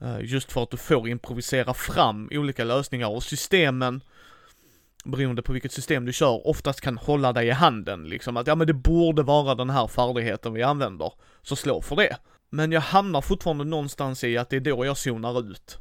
[0.01, 4.01] Eh, just för att du får improvisera fram olika lösningar och systemen
[5.05, 8.55] beroende på vilket system du kör, oftast kan hålla dig i handen liksom att ja
[8.55, 12.17] men det borde vara den här färdigheten vi använder, så slå för det.
[12.49, 15.77] Men jag hamnar fortfarande någonstans i att det är då jag zonar ut.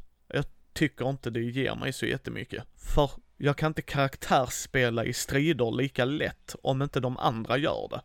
[0.72, 2.64] Tycker inte det ger mig så jättemycket.
[2.76, 8.00] För jag kan inte karaktärsspela i strider lika lätt om inte de andra gör det.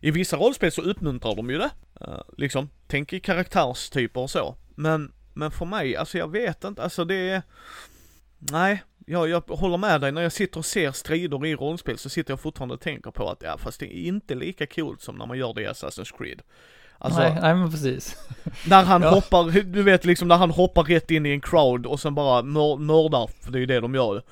[0.00, 1.70] I vissa rollspel så uppmuntrar de ju det.
[2.00, 4.56] Uh, liksom, tänk i karaktärstyper och så.
[4.74, 7.42] Men, men för mig, alltså jag vet inte, alltså det är...
[8.38, 12.08] Nej, jag, jag håller med dig, när jag sitter och ser strider i rollspel så
[12.08, 15.16] sitter jag fortfarande och tänker på att, ja fast det är inte lika coolt som
[15.16, 16.42] när man gör det i Assassin's Creed.
[16.98, 18.16] Alltså, nej, nej men precis.
[18.66, 19.10] När han ja.
[19.10, 22.42] hoppar, du vet liksom när han hoppar rätt in i en crowd och sen bara
[22.42, 24.22] mördar, för det är ju det de gör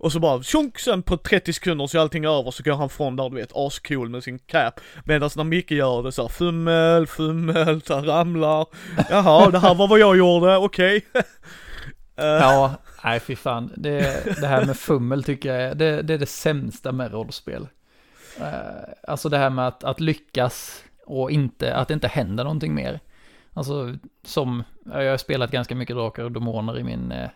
[0.00, 2.88] och så bara tjonk, sen på 30 sekunder så är allting över så går han
[2.88, 4.80] från där du vet ascool med sin cap.
[5.04, 8.66] Medan när Micke gör det så här, fummel, fummel, så ramlar.
[9.10, 11.06] Jaha, det här var vad jag gjorde, okej.
[11.10, 11.22] Okay.
[12.26, 12.40] uh.
[12.40, 13.72] Ja, nej fy fan.
[13.76, 17.68] Det, det här med fummel tycker jag är, det, det är det sämsta med rollspel.
[18.40, 18.46] Uh,
[19.08, 23.00] alltså det här med att, att lyckas och inte, att det inte händer någonting mer.
[23.52, 27.28] Alltså som, jag har spelat ganska mycket Drakar och Demoner i min eh,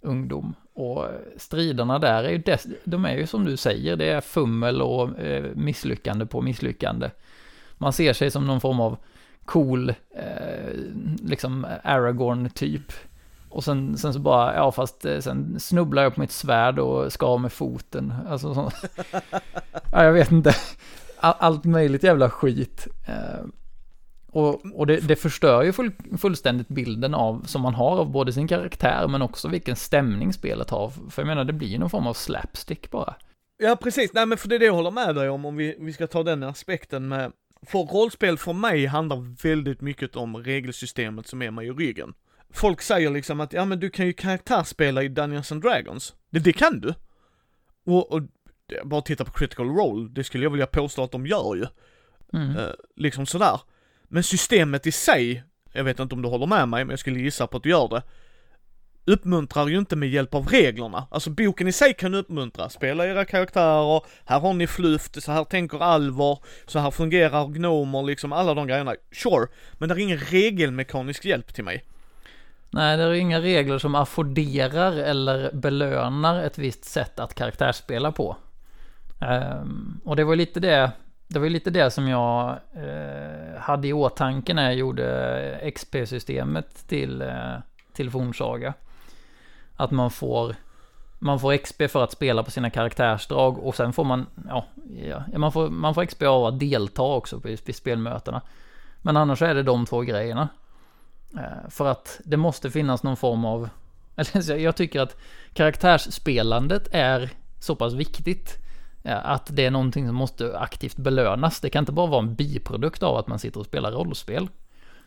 [0.00, 0.54] ungdom.
[0.74, 4.82] Och striderna där är ju, dess, de är ju som du säger, det är fummel
[4.82, 7.10] och eh, misslyckande på misslyckande.
[7.78, 8.96] Man ser sig som någon form av
[9.44, 10.74] cool, eh,
[11.22, 12.92] liksom Aragorn-typ.
[13.48, 17.12] Och sen, sen så bara, ja fast eh, sen snubblar jag på mitt svärd och
[17.12, 18.14] skar med foten.
[18.28, 18.70] Alltså så,
[19.92, 20.54] ja, jag vet inte.
[21.24, 22.86] Allt möjligt jävla skit.
[23.06, 23.44] Eh,
[24.26, 28.32] och, och det, det, förstör ju full, fullständigt bilden av, som man har av både
[28.32, 30.92] sin karaktär men också vilken stämning spelet har.
[31.10, 33.14] För jag menar, det blir ju någon form av slapstick bara.
[33.56, 34.12] Ja, precis.
[34.12, 36.06] Nej, men för det är det jag håller med dig om, om vi, vi ska
[36.06, 37.32] ta den aspekten med
[37.66, 42.14] för rollspel för mig handlar väldigt mycket om regelsystemet som är mig i ryggen.
[42.50, 46.14] Folk säger liksom att, ja men du kan ju karaktärsspela i Dungeons and Dragons.
[46.30, 46.94] Det, det kan du.
[47.86, 48.22] Och, och
[48.84, 51.66] bara titta på critical role, det skulle jag vilja påstå att de gör ju.
[52.32, 52.56] Mm.
[52.56, 53.60] Uh, liksom sådär.
[54.04, 57.20] Men systemet i sig, jag vet inte om du håller med mig, men jag skulle
[57.20, 58.02] gissa på att du gör det,
[59.06, 61.06] uppmuntrar ju inte med hjälp av reglerna.
[61.10, 65.44] Alltså boken i sig kan uppmuntra, spela era karaktärer, här har ni fluft, så här
[65.44, 68.94] tänker alver, så här fungerar gnomer, liksom alla de grejerna.
[69.12, 71.84] Sure, men det är ingen regelmekanisk hjälp till mig.
[72.70, 78.36] Nej, det är inga regler som afforderar eller belönar ett visst sätt att karaktärsspela på.
[79.30, 80.92] Um, och det var lite det
[81.28, 87.22] det var lite det som jag uh, hade i åtanke när jag gjorde XP-systemet till,
[87.22, 87.56] uh,
[87.92, 88.74] till Fornsaga.
[89.76, 90.54] Att man får,
[91.18, 94.64] man får XP för att spela på sina karaktärsdrag och sen får man, ja,
[95.32, 98.40] ja man, får, man får XP av att delta också vid, vid spelmötena.
[99.02, 100.48] Men annars är det de två grejerna.
[101.34, 103.68] Uh, för att det måste finnas någon form av,
[104.16, 105.16] eller jag tycker att
[105.52, 108.63] karaktärsspelandet är så pass viktigt
[109.04, 111.60] att det är någonting som måste aktivt belönas.
[111.60, 114.48] Det kan inte bara vara en biprodukt av att man sitter och spelar rollspel.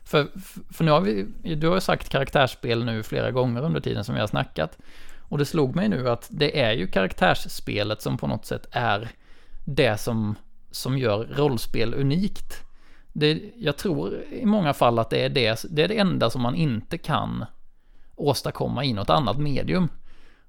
[0.04, 0.28] För,
[0.74, 4.16] för nu har vi, du har ju sagt karaktärsspel nu flera gånger under tiden som
[4.16, 4.78] vi har snackat.
[5.30, 9.10] Och det slog mig nu att det är ju karaktärsspelet som på något sätt är
[9.66, 10.36] det som,
[10.72, 12.64] som gör rollspel unikt.
[13.14, 16.42] Det, jag tror i många fall att det är det, det är det enda som
[16.42, 17.46] man inte kan
[18.16, 19.90] åstadkomma i något annat medium.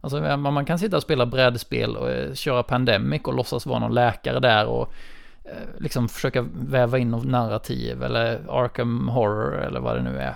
[0.00, 3.94] Alltså man kan sitta och spela brädspel och eh, köra Pandemic och låtsas vara någon
[3.94, 4.92] läkare där och
[5.44, 10.34] eh, liksom försöka väva in något narrativ eller Arkham Horror eller vad det nu är.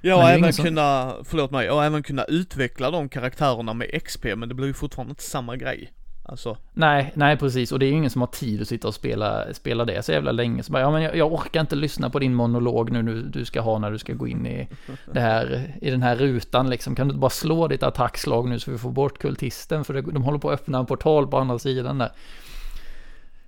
[0.00, 0.64] Ja, och även som...
[0.64, 4.74] kunna, förlåt mig, och även kunna utveckla de karaktärerna med XP, men det blir ju
[4.74, 5.92] fortfarande inte samma grej.
[6.26, 6.56] Alltså.
[6.72, 7.72] Nej, nej precis.
[7.72, 10.12] Och det är ju ingen som har tid att sitta och spela, spela det så
[10.12, 10.62] jävla länge.
[10.62, 13.44] Så bara, ja men jag, jag orkar inte lyssna på din monolog nu, nu du
[13.44, 14.68] ska ha när du ska gå in i
[15.12, 16.94] det här, i den här rutan liksom.
[16.94, 19.84] Kan du inte bara slå ditt attackslag nu så vi får bort kultisten?
[19.84, 22.12] För det, de håller på att öppna en portal på andra sidan där.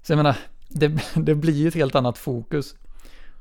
[0.02, 0.36] Så jag menar,
[0.68, 2.74] det, det blir ju ett helt annat fokus.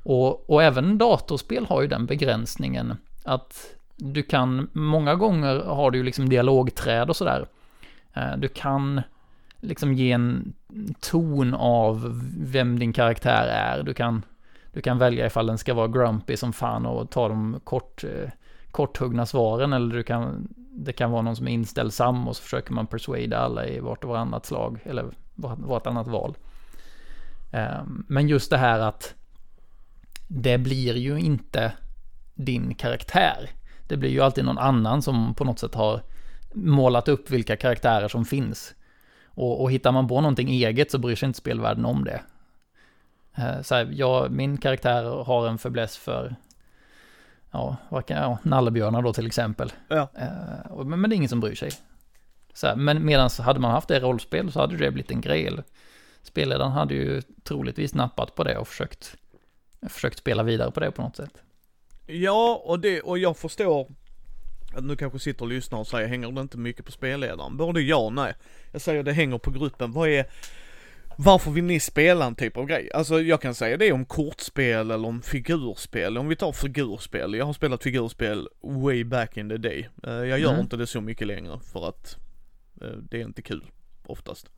[0.03, 5.97] Och, och även datorspel har ju den begränsningen att du kan, många gånger har du
[5.97, 7.47] ju liksom dialogträd och sådär.
[8.13, 9.01] Eh, du kan
[9.65, 10.53] liksom ge en
[10.99, 13.83] ton av vem din karaktär är.
[13.83, 14.25] Du kan,
[14.73, 18.29] du kan välja ifall den ska vara grumpy som fan och ta de kort, eh,
[18.71, 22.73] korthuggna svaren eller du kan, det kan vara någon som är inställsam och så försöker
[22.73, 26.37] man persuada alla i vart och varannat slag eller vartannat val.
[27.51, 29.13] Ehm, men just det här att
[30.27, 31.73] det blir ju inte
[32.35, 33.49] din karaktär.
[33.87, 36.01] Det blir ju alltid någon annan som på något sätt har
[36.53, 38.75] målat upp vilka karaktärer som finns.
[39.35, 42.21] Och, och hittar man på någonting eget så bryr sig inte spelvärlden om det.
[43.37, 46.35] Eh, så här, jag, min karaktär har en förbläss för,
[47.51, 49.73] ja, vad kan, ja, nallebjörnar då till exempel.
[49.87, 50.07] Ja.
[50.15, 51.71] Eh, men, men det är ingen som bryr sig.
[52.53, 55.57] Så här, men medan hade man haft det rollspel så hade det blivit en grej.
[56.21, 59.15] Spelledaren hade ju troligtvis nappat på det och försökt,
[59.89, 61.41] försökt spela vidare på det på något sätt.
[62.05, 63.87] Ja, och det, och jag förstår
[64.81, 67.57] nu kanske sitter och lyssnar och säger, hänger det inte mycket på spelledaren?
[67.57, 68.33] Både ja och nej.
[68.71, 69.91] Jag säger det hänger på gruppen.
[69.91, 70.25] Vad är,
[71.17, 72.89] varför vill ni spela en typ av grej?
[72.93, 76.17] Alltså jag kan säga det om kortspel eller om figurspel.
[76.17, 77.33] Om vi tar figurspel.
[77.33, 79.89] Jag har spelat figurspel way back in the day.
[80.03, 80.61] Eh, Jag gör Mm.
[80.61, 82.17] inte det så mycket längre för att
[82.81, 83.63] eh, det är inte kul
[84.05, 84.49] oftast.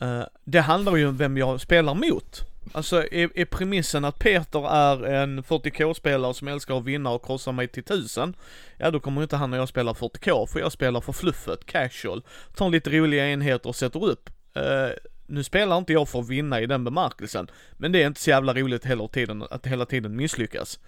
[0.00, 2.40] Eh, Det handlar ju om vem jag spelar mot.
[2.72, 7.52] Alltså är, är premissen att Peter är en 40k-spelare som älskar att vinna och krossa
[7.52, 8.36] mig till tusen,
[8.76, 12.22] ja då kommer inte han och jag spela 40k, för jag spelar för fluffet, casual,
[12.54, 14.30] tar lite roliga enheter och sätter upp.
[14.56, 14.92] Uh,
[15.26, 18.30] nu spelar inte jag för att vinna i den bemärkelsen, men det är inte så
[18.30, 20.78] jävla roligt hela tiden att hela tiden misslyckas.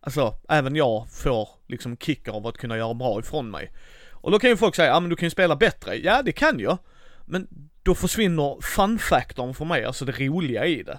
[0.00, 3.72] Alltså, även jag får liksom kickar av att kunna göra bra ifrån mig.
[4.10, 5.96] Och då kan ju folk säga, ja men du kan ju spela bättre.
[5.96, 6.78] Ja, det kan jag.
[7.24, 7.48] Men
[7.82, 10.98] då försvinner fun-faktorn för mig, alltså det roliga i det.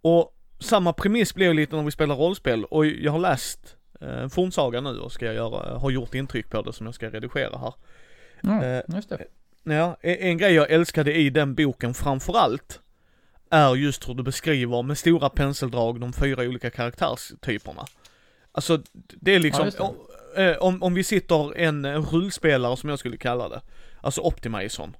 [0.00, 4.28] Och samma premiss blir ju lite när vi spelar rollspel och jag har läst eh,
[4.28, 7.74] fornsaga nu och ska göra, har gjort intryck på det som jag ska redigera här.
[8.40, 9.26] Ja, Eh, just det.
[9.62, 12.80] Ja, en en grej jag älskade i den boken framförallt
[13.50, 17.86] är just hur du beskriver med stora penseldrag de fyra olika karaktärstyperna.
[18.52, 19.82] Alltså, det är liksom, just det.
[19.82, 19.94] om,
[20.36, 23.60] eh, om, om vi sitter en, rullspelare som jag skulle kalla det,
[24.00, 24.96] alltså Optimizon.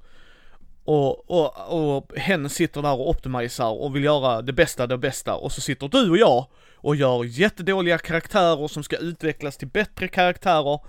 [0.84, 5.34] Och, och, och hen sitter där och optimisar och vill göra det bästa det bästa
[5.34, 10.08] och så sitter du och jag och gör jättedåliga karaktärer som ska utvecklas till bättre
[10.08, 10.80] karaktärer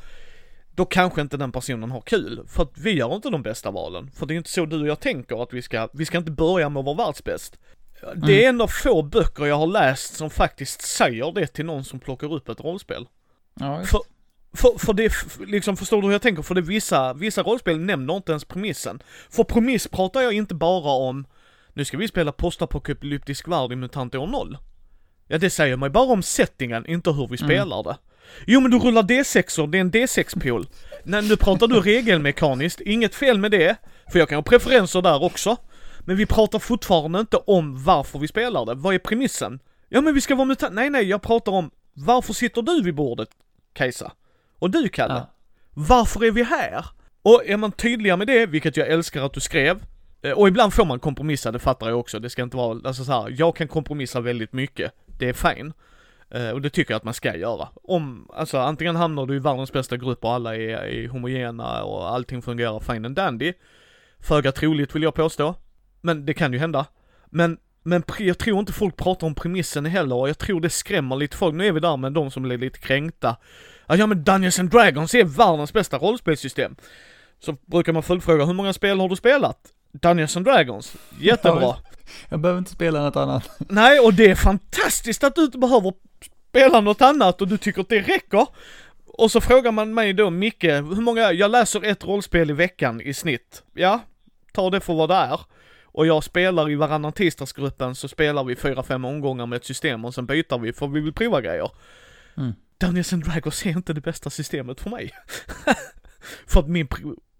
[0.71, 2.45] då kanske inte den personen har kul.
[2.47, 4.11] För att vi gör inte de bästa valen.
[4.11, 6.31] För det är inte så du och jag tänker att vi ska, vi ska inte
[6.31, 7.59] börja med att vara världsbäst.
[8.15, 11.83] Det är en av få böcker jag har läst som faktiskt säger det till någon
[11.83, 13.07] som plockar upp ett rollspel.
[13.59, 13.83] Ja.
[13.83, 13.99] För,
[14.55, 15.13] för, för det,
[15.47, 16.43] liksom förstår du hur jag tänker?
[16.43, 19.03] För det vissa, vissa rollspel nämner inte ens premissen.
[19.29, 21.25] För premiss pratar jag inte bara om,
[21.73, 24.57] nu ska vi spela postapokalyptisk värld i MUTANT år 0.
[25.27, 27.97] Ja det säger mig bara om settingen, inte hur vi spelar det.
[28.47, 30.67] Jo men du rullar D6or, det är en D6-pool.
[31.03, 33.75] Nej nu pratar du regelmekaniskt, inget fel med det.
[34.11, 35.57] För jag kan ha preferenser där också.
[35.99, 38.73] Men vi pratar fortfarande inte om varför vi spelar det.
[38.73, 39.59] Vad är premissen?
[39.89, 40.73] Ja men vi ska vara mutant.
[40.73, 43.29] Nej nej, jag pratar om varför sitter du vid bordet,
[43.73, 44.11] Kajsa?
[44.59, 45.13] Och du Kalle?
[45.13, 45.31] Ja.
[45.73, 46.85] Varför är vi här?
[47.21, 49.83] Och är man tydliga med det, vilket jag älskar att du skrev,
[50.21, 53.03] eh, och ibland får man kompromissa, det fattar jag också, det ska inte vara, alltså
[53.03, 55.73] så här, jag kan kompromissa väldigt mycket, det är fine.
[56.29, 57.67] Eh, Och det tycker jag att man ska göra.
[57.83, 62.13] Om, alltså antingen hamnar du i världens bästa grupp och alla är, är homogena och
[62.13, 63.53] allting fungerar fine and dandy.
[64.19, 65.55] Föga troligt vill jag påstå.
[66.01, 66.85] Men det kan ju hända.
[67.25, 71.15] Men, men jag tror inte folk pratar om premissen heller och jag tror det skrämmer
[71.15, 71.55] lite folk.
[71.55, 73.35] Nu är vi där med de som blir lite kränkta.
[73.87, 76.75] Ja, ja men Dungeons and Dragons är världens bästa rollspelssystem.
[77.39, 79.57] Så brukar man följdfråga, hur många spel har du spelat?
[79.91, 80.95] Dungeons and Dragons.
[81.19, 81.75] Jättebra.
[82.29, 83.49] Jag behöver inte spela något annat.
[83.69, 85.93] Nej, och det är fantastiskt att du inte behöver
[86.49, 88.47] spela något annat och du tycker att det räcker.
[89.05, 93.01] Och så frågar man mig då, Micke, hur många, jag läser ett rollspel i veckan
[93.01, 93.63] i snitt.
[93.73, 93.99] Ja,
[94.53, 95.39] ta det för vad det är.
[95.83, 100.05] Och jag spelar i varannan tisdagsgruppen så spelar vi fyra, fem omgångar med ett system
[100.05, 101.71] och sen byter vi för vi vill prova grejer.
[102.37, 102.53] Mm.
[102.85, 105.11] Dungeons and Dragons är inte det bästa systemet för mig.
[106.47, 106.87] för att min,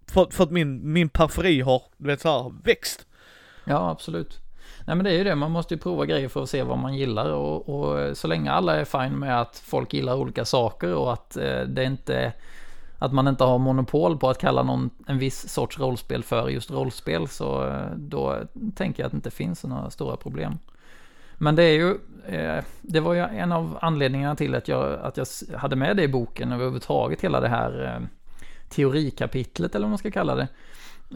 [0.06, 3.06] för, för att min, min periferi har, du vet så här, växt.
[3.64, 4.40] Ja, absolut.
[4.86, 6.78] Nej men det är ju det, man måste ju prova grejer för att se vad
[6.78, 10.94] man gillar och, och så länge alla är fine med att folk gillar olika saker
[10.94, 12.32] och att eh, det inte
[12.98, 16.70] att man inte har monopol på att kalla någon en viss sorts rollspel för just
[16.70, 18.38] rollspel så eh, då
[18.74, 20.58] tänker jag att det inte finns några stora problem.
[21.38, 25.16] Men det är ju, eh, det var ju en av anledningarna till att jag, att
[25.16, 28.06] jag hade med det i boken överhuvudtaget, hela det här eh,
[28.68, 30.48] teorikapitlet eller vad man ska kalla det.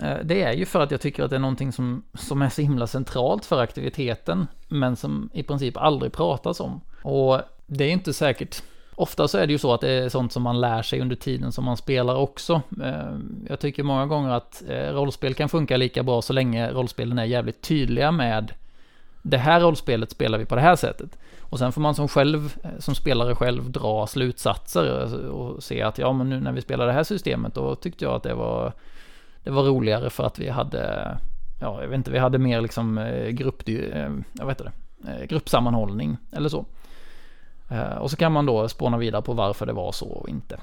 [0.02, 2.48] Eh, det är ju för att jag tycker att det är någonting som, som är
[2.48, 6.80] så himla centralt för aktiviteten, men som i princip aldrig pratas om.
[7.02, 8.62] Och det är inte säkert.
[8.94, 11.16] Ofta så är det ju så att det är sånt som man lär sig under
[11.16, 12.62] tiden som man spelar också.
[12.82, 13.18] Eh,
[13.48, 17.24] jag tycker många gånger att eh, rollspel kan funka lika bra så länge rollspelen är
[17.24, 18.52] jävligt tydliga med
[19.22, 21.18] det här rollspelet spelar vi på det här sättet.
[21.40, 25.98] Och sen får man som själv, eh, som spelare själv dra slutsatser och se att
[25.98, 28.72] ja men nu när vi spelar det här systemet då tyckte jag att det var
[29.44, 31.16] det var roligare för att vi hade,
[31.60, 33.68] ja jag vet inte, vi hade mer liksom eh, grupp,
[34.32, 34.72] jag vet inte,
[35.26, 36.66] gruppsammanhållning eller så.
[37.68, 40.60] Eh, och så kan man då spåna vidare på varför det var så och inte.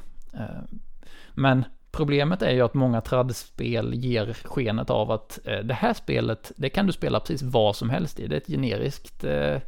[1.34, 1.66] Men
[1.98, 6.70] problemet är ju att många tradspel ger skenet av att eh, det här spelet, det
[6.70, 8.28] kan du spela precis vad som helst i.
[8.28, 9.62] Det är ett generiskt, eh,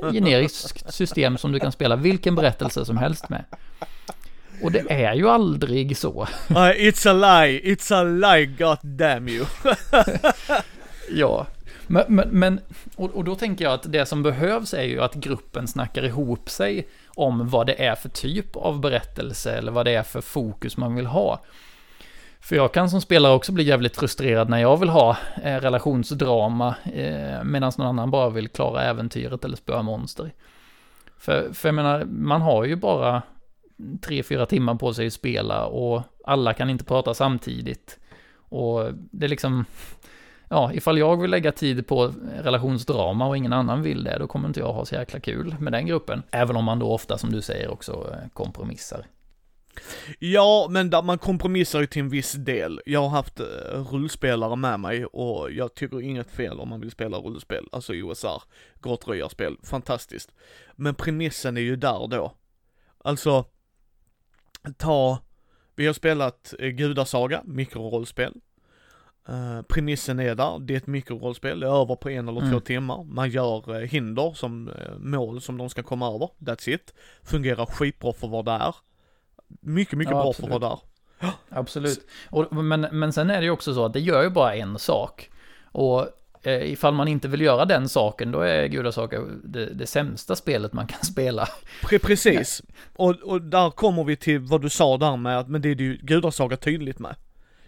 [0.12, 3.44] generiskt system som du kan spela vilken berättelse som helst med.
[4.62, 6.26] Och det är ju aldrig så.
[6.48, 9.44] It's a lie, it's a lie, god damn you.
[11.10, 11.46] Ja,
[11.86, 12.60] men, men, men
[12.96, 16.50] och, och då tänker jag att det som behövs är ju att gruppen snackar ihop
[16.50, 20.76] sig om vad det är för typ av berättelse eller vad det är för fokus
[20.76, 21.40] man vill ha.
[22.44, 26.74] För jag kan som spelare också bli jävligt frustrerad när jag vill ha eh, relationsdrama
[26.84, 30.32] eh, medan någon annan bara vill klara äventyret eller spöa monster.
[31.18, 33.22] För, för jag menar, man har ju bara
[34.00, 37.98] tre, fyra timmar på sig att spela och alla kan inte prata samtidigt.
[38.36, 39.64] Och det är liksom,
[40.48, 44.48] ja, ifall jag vill lägga tid på relationsdrama och ingen annan vill det, då kommer
[44.48, 46.22] inte jag ha så jäkla kul med den gruppen.
[46.30, 49.06] Även om man då ofta, som du säger, också eh, kompromissar.
[50.18, 52.80] Ja, men där man kompromissar ju till en viss del.
[52.86, 53.46] Jag har haft uh,
[53.92, 58.42] rullspelare med mig och jag tycker inget fel om man vill spela rullspel, alltså OSR,
[58.82, 60.32] grottröjarspel, fantastiskt.
[60.76, 62.32] Men premissen är ju där då.
[62.98, 63.44] Alltså,
[64.76, 65.18] ta,
[65.76, 68.34] vi har spelat uh, Gudasaga, mikrorollspel.
[69.28, 72.52] Uh, premissen är där, det är ett mikrorollspel, det är över på en eller mm.
[72.52, 73.04] två timmar.
[73.04, 76.94] Man gör uh, hinder som uh, mål som de ska komma över, that's it.
[77.22, 78.74] Fungerar skitbra för vad det är.
[79.60, 80.52] Mycket, mycket ja, bra absolut.
[80.52, 80.78] för vad det är.
[81.48, 82.06] Absolut.
[82.30, 84.78] Och, men, men sen är det ju också så att det gör ju bara en
[84.78, 85.30] sak.
[85.64, 86.08] Och
[86.42, 90.72] eh, ifall man inte vill göra den saken, då är Gudasaga det, det sämsta spelet
[90.72, 91.48] man kan spela.
[92.02, 92.62] Precis.
[92.96, 95.74] Och, och där kommer vi till vad du sa där med att, men det är
[95.74, 97.16] ju Gudasaga tydligt med.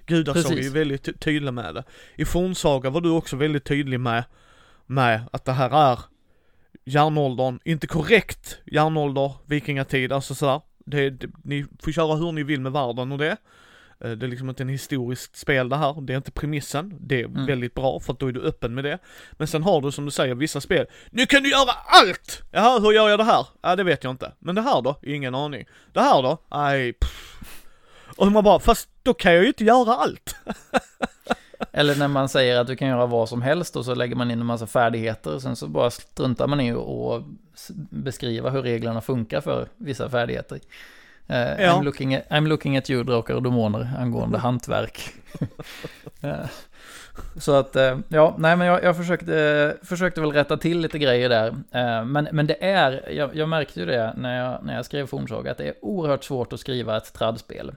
[0.07, 1.85] Gudasaga är ju väldigt tydlig med det.
[2.17, 4.25] I Fornsaga var du också väldigt tydlig med,
[4.87, 5.99] med att det här är
[6.85, 10.61] järnåldern, inte korrekt järnålder, vikingatid, alltså sådär.
[10.87, 13.37] Det, det, ni får köra hur ni vill med världen och det.
[14.01, 16.95] Eh, det är liksom inte en historiskt spel det här, det är inte premissen.
[17.01, 17.47] Det är mm.
[17.47, 18.99] väldigt bra för att då är du öppen med det.
[19.33, 22.43] Men sen har du som du säger vissa spel, nu kan du göra allt!
[22.51, 23.47] Jaha, hur gör jag det här?
[23.63, 24.33] Ja, det vet jag inte.
[24.39, 24.97] Men det här då?
[25.03, 25.67] Ingen aning.
[25.93, 26.39] Det här då?
[26.51, 26.95] Nej,
[28.17, 30.37] Och man bara, fast då kan jag ju inte göra allt.
[31.73, 34.31] Eller när man säger att du kan göra vad som helst och så lägger man
[34.31, 37.23] in en massa färdigheter och sen så bara struntar man i att
[37.91, 40.61] beskriva hur reglerna funkar för vissa färdigheter.
[41.31, 41.73] Uh, ja.
[41.73, 45.01] I'm, looking at, I'm looking at you, drakar och demoner, angående hantverk.
[46.25, 46.35] uh,
[47.39, 51.29] så att, uh, ja, nej men jag, jag försökte, försökte väl rätta till lite grejer
[51.29, 51.55] där.
[52.05, 55.51] men, men det är, jag, jag, märkte ju det när jag, när jag skrev Fornsaga,
[55.51, 57.73] att det är oerhört svårt att skriva ett tradspel.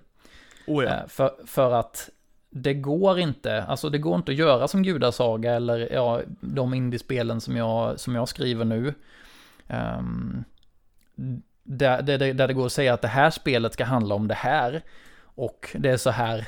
[0.67, 0.91] Oh ja.
[1.07, 2.09] för, för att
[2.49, 7.41] det går inte, alltså det går inte att göra som Gudasaga eller ja, de indiespelen
[7.41, 8.93] som jag, som jag skriver nu.
[9.67, 10.43] Um,
[11.63, 14.33] där, där, där det går att säga att det här spelet ska handla om det
[14.33, 14.81] här.
[15.21, 16.47] Och det är så här,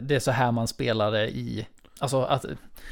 [0.00, 1.66] det är så här man spelar det i,
[1.98, 2.44] alltså att,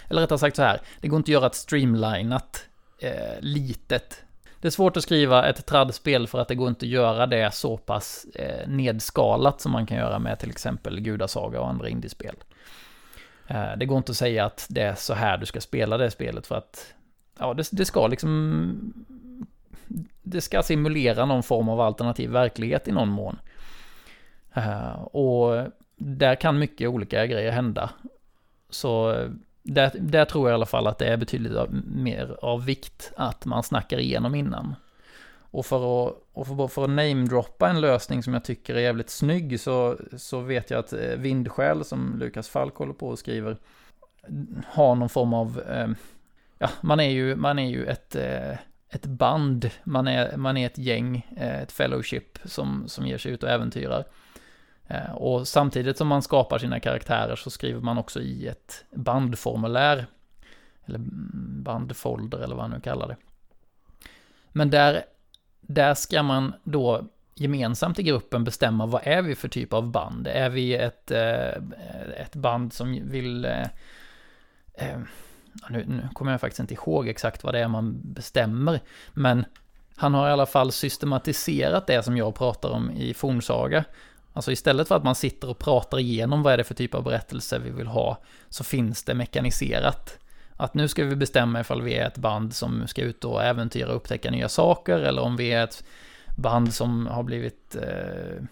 [0.08, 2.66] eller rättare sagt så här, det går inte att göra ett streamlinat
[2.98, 4.24] eh, litet
[4.64, 7.54] det är svårt att skriva ett tradspel för att det går inte att göra det
[7.54, 12.36] så pass eh, nedskalat som man kan göra med till exempel Gudasaga och andra indiespel.
[13.46, 16.10] Eh, det går inte att säga att det är så här du ska spela det
[16.10, 16.94] spelet för att
[17.38, 19.04] ja, det, det ska liksom
[20.22, 23.38] det ska simulera någon form av alternativ verklighet i någon mån.
[24.54, 27.90] Eh, och där kan mycket olika grejer hända.
[28.70, 29.24] Så
[29.64, 31.52] där, där tror jag i alla fall att det är betydligt
[31.84, 34.74] mer av vikt att man snackar igenom innan.
[35.50, 39.10] Och för att, och för, för att namedroppa en lösning som jag tycker är jävligt
[39.10, 43.56] snygg så, så vet jag att eh, Vindskäl som Lukas Falk håller på och skriver
[44.66, 45.88] har någon form av, eh,
[46.58, 48.52] ja, man är ju, man är ju ett, eh,
[48.90, 53.32] ett band, man är, man är ett gäng, eh, ett fellowship som, som ger sig
[53.32, 54.04] ut och äventyrar.
[54.88, 60.06] Eh, och samtidigt som man skapar sina karaktärer så skriver man också i ett bandformulär.
[60.86, 60.98] Eller
[61.64, 63.16] bandfolder eller vad man nu kallar det.
[64.52, 65.04] Men där,
[65.60, 67.04] där ska man då
[67.34, 70.26] gemensamt i gruppen bestämma vad är vi för typ av band.
[70.26, 71.48] Är vi ett, eh,
[72.16, 73.44] ett band som vill...
[73.44, 74.98] Eh,
[75.70, 78.80] nu, nu kommer jag faktiskt inte ihåg exakt vad det är man bestämmer.
[79.12, 79.44] Men
[79.96, 83.84] han har i alla fall systematiserat det som jag pratar om i Fornsaga.
[84.34, 87.02] Alltså istället för att man sitter och pratar igenom vad är det för typ av
[87.02, 90.18] berättelse vi vill ha, så finns det mekaniserat.
[90.56, 93.90] Att nu ska vi bestämma ifall vi är ett band som ska ut och äventyra
[93.90, 95.84] och upptäcka nya saker, eller om vi är ett
[96.36, 98.44] band som har blivit eh,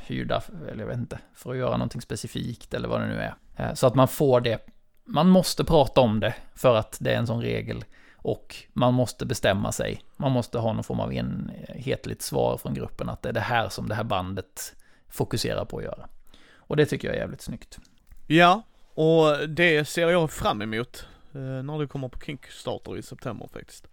[0.00, 3.34] hyrda, eller jag vet inte, för att göra någonting specifikt eller vad det nu är.
[3.56, 4.58] Eh, så att man får det,
[5.04, 7.84] man måste prata om det för att det är en sån regel.
[8.16, 10.00] Och man måste bestämma sig.
[10.16, 13.40] Man måste ha någon form av enhetligt eh, svar från gruppen att det är det
[13.40, 14.74] här som det här bandet
[15.12, 16.08] fokusera på att göra.
[16.56, 17.78] Och det tycker jag är jävligt snyggt.
[18.26, 18.62] Ja,
[18.94, 23.88] och det ser jag fram emot eh, när det kommer på Kickstarter i september faktiskt.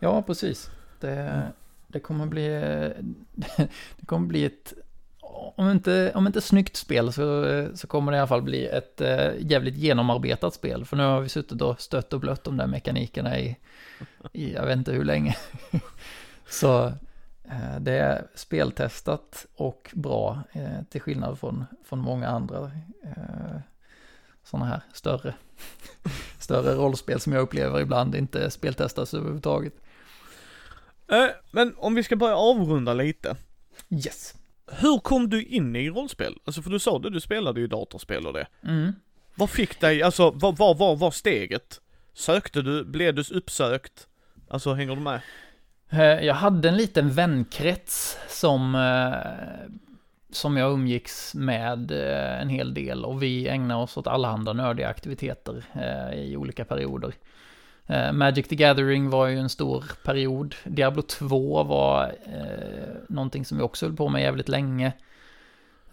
[0.00, 0.70] Ja, precis.
[1.00, 1.42] Det,
[1.86, 2.48] det kommer bli,
[3.96, 4.74] det kommer bli ett,
[5.56, 9.00] om inte, om inte snyggt spel så, så kommer det i alla fall bli ett
[9.00, 10.84] äh, jävligt genomarbetat spel.
[10.84, 13.56] För nu har vi suttit och stött och blött de där mekanikerna i,
[14.32, 15.36] i jag vet inte hur länge.
[16.48, 16.92] så
[17.80, 22.70] det är speltestat och bra, äh, till skillnad från, från många andra
[24.44, 25.34] sådana här större,
[26.38, 29.74] större rollspel som jag upplever ibland inte speltestas överhuvudtaget.
[31.50, 33.36] Men om vi ska börja avrunda lite.
[33.90, 34.34] Yes.
[34.66, 36.38] Hur kom du in i rollspel?
[36.44, 38.46] Alltså för du sa det, du spelade ju datorspel och det.
[38.62, 38.92] Mm.
[39.34, 41.80] Vad fick dig, alltså vad var, var, var steget?
[42.14, 44.06] Sökte du, blev du uppsökt?
[44.48, 45.20] Alltså hänger du med?
[45.94, 49.70] Eh, jag hade en liten vänkrets som, eh,
[50.30, 54.88] som jag umgicks med eh, en hel del och vi ägnade oss åt allehanda nördiga
[54.88, 55.64] aktiviteter
[56.14, 57.14] i olika perioder.
[58.12, 60.54] Magic the Gathering var ju en stor period.
[60.64, 64.92] Diablo 2 var eh, någonting som vi också höll på med jävligt länge.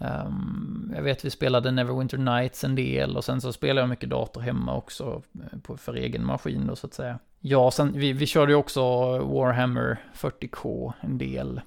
[0.04, 4.10] Um, jag vet vi spelade Neverwinter Nights en del och sen så spelade jag mycket
[4.10, 7.18] dator hemma också eh, på, för egen maskin då så att säga.
[7.40, 8.82] Ja, sen vi, vi körde ju också
[9.18, 11.60] Warhammer 40K en del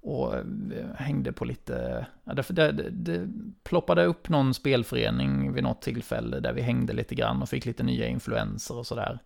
[0.00, 0.44] och eh,
[0.96, 3.28] hängde på lite, ja, det, det, det
[3.62, 7.82] ploppade upp någon spelförening vid något tillfälle där vi hängde lite grann och fick lite
[7.82, 9.18] nya influenser och sådär.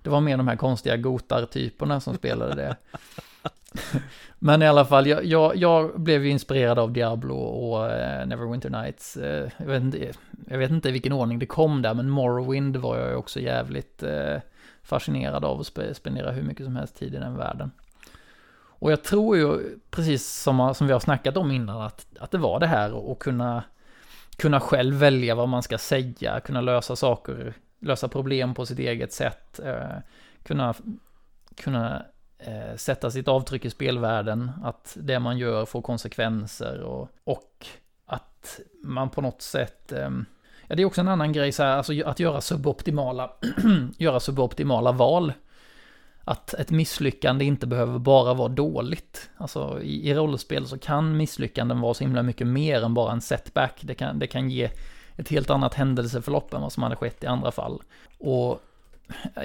[0.01, 2.75] det var mer de här konstiga gotartyperna som spelade det.
[4.39, 8.69] Men i alla fall, jag, jag, jag, blev ju inspirerad av Diablo och eh, Neverwinter
[8.69, 9.17] Nights.
[9.17, 10.11] Eh, jag, vet inte,
[10.47, 14.03] jag vet inte i vilken ordning det kom där, men Morrowind var jag också jävligt
[14.03, 14.37] eh,
[14.83, 17.71] fascinerad av att spendera hur mycket som helst tid i den världen.
[18.85, 22.37] Och jag tror ju, precis som, som vi har snackat om innan, att, att det
[22.37, 23.63] var det här att kunna,
[24.37, 29.13] kunna själv välja vad man ska säga, kunna lösa saker, lösa problem på sitt eget
[29.13, 29.97] sätt, eh,
[30.43, 30.73] kunna,
[31.55, 32.05] kunna
[32.39, 37.67] eh, sätta sitt avtryck i spelvärlden, att det man gör får konsekvenser och, och
[38.05, 40.09] att man på något sätt eh,
[40.67, 43.31] Ja, det är också en annan grej så här, alltså att göra suboptimala,
[43.97, 45.33] göra suboptimala val.
[46.27, 49.29] Att ett misslyckande inte behöver bara vara dåligt.
[49.37, 53.21] Alltså i, i rollspel så kan misslyckanden vara så himla mycket mer än bara en
[53.21, 53.79] setback.
[53.81, 54.69] Det kan, det kan ge
[55.17, 57.81] ett helt annat händelseförlopp än vad som hade skett i andra fall.
[58.19, 58.61] Och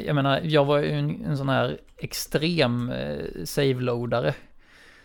[0.05, 4.35] jag menar, jag var ju en, en sån här extrem eh, save-loadare.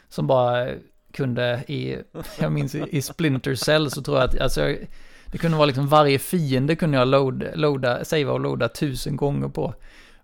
[0.09, 0.69] Som bara
[1.11, 1.97] kunde i,
[2.39, 4.87] jag minns i, i Splinter Cell så tror jag att, alltså jag,
[5.31, 9.47] det kunde vara liksom varje fiende kunde jag load, loada, savea och loada tusen gånger
[9.47, 9.73] på.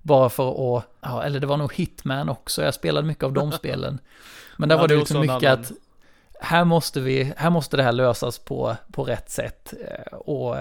[0.02, 3.52] Bara för att, ja, eller det var nog Hitman också, jag spelade mycket av de
[3.52, 4.00] spelen.
[4.58, 5.60] Men där ja, var det liksom mycket annan.
[5.60, 5.72] att,
[6.40, 9.74] här måste vi, här måste det här lösas på, på rätt sätt.
[9.88, 10.56] Eh, och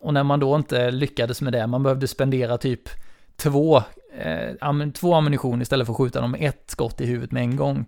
[0.00, 2.88] och när man då inte lyckades med det, man behövde spendera typ
[3.36, 3.82] två,
[4.18, 7.86] eh, två ammunition istället för att skjuta dem ett skott i huvudet med en gång.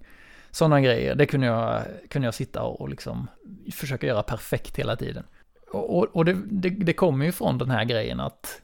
[0.50, 3.28] Sådana grejer, det kunde jag, kunde jag sitta och liksom
[3.72, 5.24] försöka göra perfekt hela tiden.
[5.70, 8.60] Och, och det, det, det kommer ju från den här grejen att,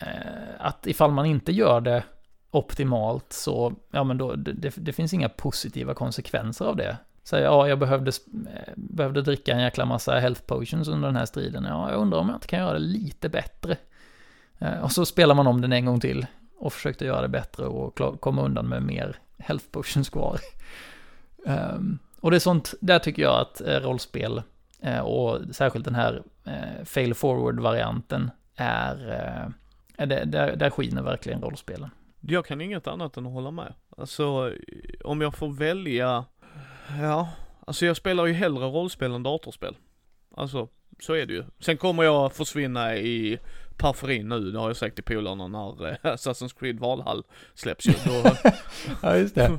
[0.00, 2.02] Eh, att ifall man inte gör det
[2.50, 6.96] optimalt så, ja men då, det, det finns inga positiva konsekvenser av det.
[7.22, 8.12] Så ja, jag behövde,
[8.54, 11.64] eh, behövde dricka en jäkla massa health potions under den här striden.
[11.64, 13.76] Ja, jag undrar om jag inte kan göra det lite bättre.
[14.58, 16.26] Eh, och så spelar man om den en gång till
[16.58, 20.40] och försökte göra det bättre och komma undan med mer health potions kvar.
[21.46, 24.42] Ehm, och det är sånt, där tycker jag att rollspel
[25.02, 26.22] och särskilt den här
[26.84, 29.52] fail forward-varianten är,
[30.06, 31.90] där, där, där skiner verkligen rollspelen.
[32.20, 33.74] Jag kan inget annat än att hålla med.
[33.96, 34.52] Alltså,
[35.04, 36.24] om jag får välja
[37.00, 37.28] Ja,
[37.66, 39.76] alltså jag spelar ju hellre rollspel än datorspel.
[40.36, 40.68] Alltså,
[41.00, 41.44] så är det ju.
[41.58, 43.38] Sen kommer jag försvinna i
[43.76, 47.24] periferin nu, det har jag sagt till polarna när eh, Assassin's Creed Valhall
[47.54, 47.92] släpps ju.
[47.92, 48.30] Då
[49.02, 49.58] ja, just det.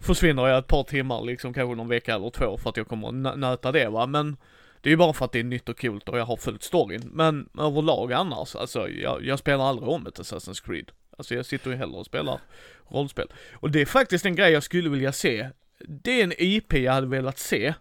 [0.00, 3.08] försvinner jag ett par timmar liksom, kanske någon vecka eller två för att jag kommer
[3.08, 4.06] att nöta det va.
[4.06, 4.36] Men
[4.82, 6.62] det är ju bara för att det är nytt och coolt och jag har följt
[6.62, 7.10] storyn.
[7.12, 10.90] Men överlag annars, alltså jag, jag spelar aldrig om ett Assassin's Creed.
[11.18, 12.40] Alltså jag sitter ju hellre och spelar
[12.88, 13.32] rollspel.
[13.52, 15.50] Och det är faktiskt en grej jag skulle vilja se
[15.88, 17.74] det är en IP jag hade velat se.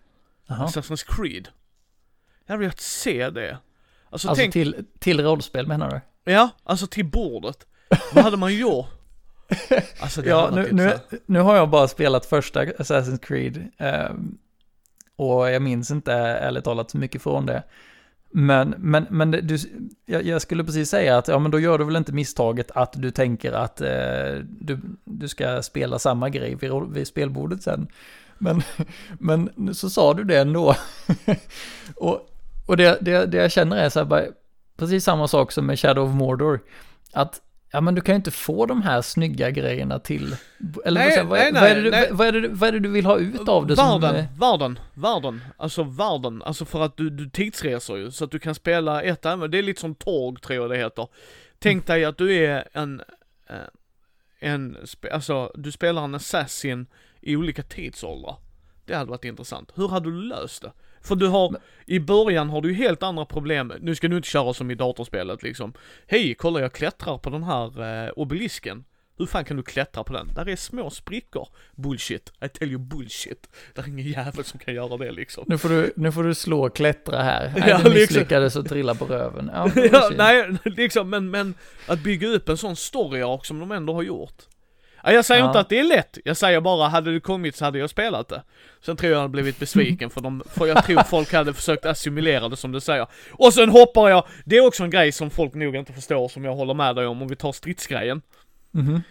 [0.49, 0.65] Aha.
[0.65, 1.49] Assassin's Creed.
[2.45, 3.57] Jag hade velat se det.
[4.09, 4.53] Alltså, alltså tänk...
[4.53, 6.31] till, till rollspel menar du?
[6.31, 7.65] Ja, alltså till bordet.
[8.13, 8.85] Vad hade man gjort?
[9.99, 13.71] Alltså, ja, nu, nu, nu, har jag bara spelat första Assassin's Creed.
[13.79, 14.37] Um,
[15.15, 17.63] och jag minns inte ärligt talat så mycket från det.
[18.33, 19.57] Men, men, men du,
[20.05, 22.93] jag, jag, skulle precis säga att ja, men då gör du väl inte misstaget att
[22.93, 27.87] du tänker att eh, du, du ska spela samma grej vid, vid spelbordet sen.
[28.37, 28.61] Men,
[29.19, 30.75] men så sa du det ändå.
[31.95, 32.27] och
[32.71, 34.23] och det, det, det jag känner är så här bara,
[34.77, 36.59] precis samma sak som med Shadow of Mordor.
[37.13, 37.41] Att
[37.73, 40.35] Ja men du kan ju inte få de här snygga grejerna till,
[40.85, 42.89] eller Nej, vad, vad, nej, vad, är du- vad, är det, vad är det du
[42.89, 44.15] vill ha ut av det världen, som...
[44.15, 48.39] eh, världen, världen, alltså världen, alltså för att du, du tidsreser ju, så att du
[48.39, 51.07] kan spela ett även, det är lite som Torg tror jag det heter.
[51.59, 53.01] Tänk dig att du är en,
[53.49, 53.55] eh,
[54.39, 54.77] en,
[55.11, 56.85] alltså du spelar en assassin
[57.21, 58.35] i olika tidsåldrar.
[58.85, 59.71] Det hade varit intressant.
[59.75, 60.71] Hur hade du löst det?
[61.03, 63.73] För du har, i början har du ju helt andra problem.
[63.79, 65.73] Nu ska du inte köra som i datorspelet liksom.
[66.07, 68.83] Hej, kolla jag klättrar på den här eh, obelisken.
[69.17, 70.27] Hur fan kan du klättra på den?
[70.35, 71.47] Där är små sprickor.
[71.75, 72.31] Bullshit.
[72.45, 73.49] I tell you bullshit.
[73.75, 75.45] Där är ingen jävel som kan göra det liksom.
[75.47, 77.53] Nu får, du, nu får du slå och klättra här.
[77.57, 77.93] Nej, Ja, du liksom.
[77.93, 79.51] misslyckades och trilla på röven.
[79.53, 81.53] Ja, det ja, nej, liksom, men, men
[81.87, 84.43] att bygga upp en sån story arc som de ändå har gjort.
[85.03, 85.47] Ja, jag säger Ja.
[85.47, 88.27] inte att det är lätt, jag säger bara hade det kommit så hade jag spelat
[88.29, 88.43] det.
[88.81, 91.85] Sen tror jag jag hade blivit besviken för, de, för jag tror folk hade försökt
[91.85, 93.07] assimilera det som du säger.
[93.31, 96.45] Och sen hoppar jag, det är också en grej som folk nog inte förstår som
[96.45, 98.21] jag håller med dig om, om vi tar stridsgrejen.
[98.71, 99.01] Mhm.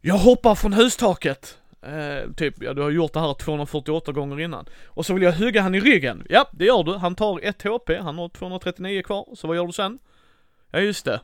[0.00, 1.58] Jag hoppar från hustaket.
[1.82, 4.66] Eh, typ, ja du har gjort det här 248 gånger innan.
[4.86, 6.26] Och så vill jag hugga han i ryggen.
[6.28, 6.94] Ja, det gör du.
[6.96, 9.26] Han tar 1 HP, han har 239 kvar.
[9.34, 9.98] Så vad gör du sen?
[10.70, 11.20] Ja just det.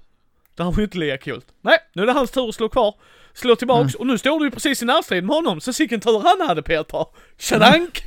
[0.55, 1.43] Det här var ju inte lika kul.
[1.61, 2.95] Nej, nu är det hans tur att slå kvar.
[3.35, 5.61] Slå tillbaks och nu står du ju precis i närstrid med honom.
[5.61, 7.07] Så sicken tur han hade Peter.
[7.39, 8.03] Tjadank!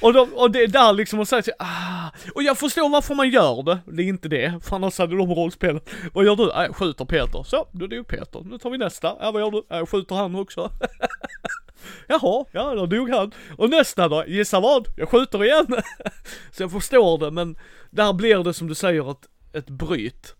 [0.00, 3.30] Och, då, och det är där liksom säga så, ah, och jag förstår varför man
[3.30, 5.80] gör det, det är inte det, för annars hade de rollspel.
[6.12, 6.42] Vad gör du?
[6.42, 7.42] Jag skjuter Peter.
[7.42, 8.40] Så, då dog Peter.
[8.44, 9.16] Nu tar vi nästa.
[9.20, 9.62] Ja, vad gör du?
[9.68, 10.70] Jag skjuter han också.
[12.06, 13.32] Jaha, ja då dog han.
[13.56, 14.24] Och nästa då?
[14.26, 14.88] Gissa vad?
[14.96, 15.66] Jag skjuter igen.
[16.50, 17.56] så jag förstår det, men
[17.90, 20.34] där blir det som du säger ett, ett bryt.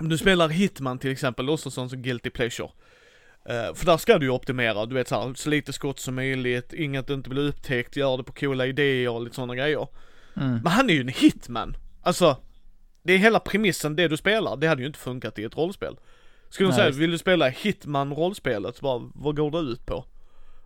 [0.00, 2.70] Om du spelar Hitman till exempel, också sånt som Guilty Pleasure.
[3.48, 6.72] Eh, för där ska du ju optimera, du vet såhär, så lite skott som möjligt,
[6.72, 9.88] inget inte blir upptäckt, gör det på coola idéer och lite sådana grejer.
[10.36, 10.60] Mm.
[10.62, 11.76] Men han är ju en hitman.
[12.02, 12.36] Alltså,
[13.02, 15.96] det är hela premissen, det du spelar, det hade ju inte funkat i ett rollspel.
[16.48, 20.04] Skulle de säga, vill du spela hitman-rollspelet, bara, vad går det ut på?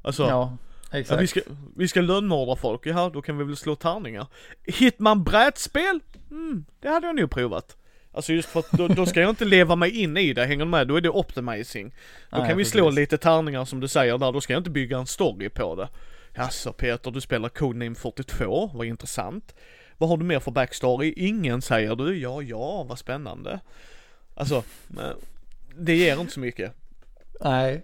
[0.02, 0.56] Alltså, Ja,
[0.90, 1.22] ja, exakt.
[1.22, 1.40] vi, ska,
[1.76, 4.26] vi ska lönnmörda folk, ja då kan vi väl slå tärningar.
[4.64, 6.00] Hitman-brädspel?
[6.30, 7.76] Mm, det hade jag nog provat.
[8.12, 10.64] Alltså just för att då, då ska jag inte leva mig in i det, hänger
[10.64, 10.88] du med?
[10.88, 11.94] Då är det optimizing.
[12.30, 12.96] Då Nej, kan vi slå precis.
[12.96, 15.88] lite tärningar som du säger där, då ska jag inte bygga en story på det.
[16.34, 19.54] Jaså Peter, du spelar Codename 42, vad intressant.
[19.98, 21.14] Vad har du mer för backstory?
[21.16, 23.60] Ingen säger du, ja ja, vad spännande.
[24.34, 24.62] Alltså,
[25.76, 26.72] det ger inte så mycket.
[27.40, 27.82] Nej,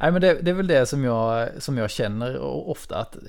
[0.00, 3.22] Nej men det, det är väl det som jag, som jag känner ofta att eh,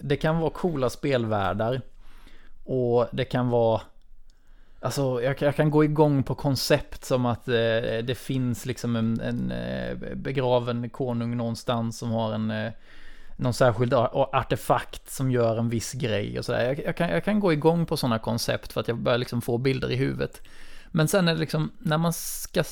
[0.00, 1.80] det kan vara coola spelvärldar
[2.64, 3.80] och det kan vara
[4.80, 7.54] Alltså jag, jag kan gå igång på koncept som att eh,
[8.04, 12.72] det finns liksom en, en eh, begraven konung någonstans som har en eh,
[13.36, 16.64] någon särskild artefakt som gör en viss grej och sådär.
[16.64, 19.42] Jag, jag, kan, jag kan gå igång på sådana koncept för att jag börjar liksom
[19.42, 20.42] få bilder i huvudet.
[20.88, 22.64] Men sen är det liksom när man ska,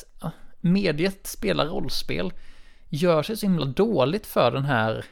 [0.60, 2.32] mediet spela rollspel
[2.88, 5.04] gör sig så himla dåligt för den här,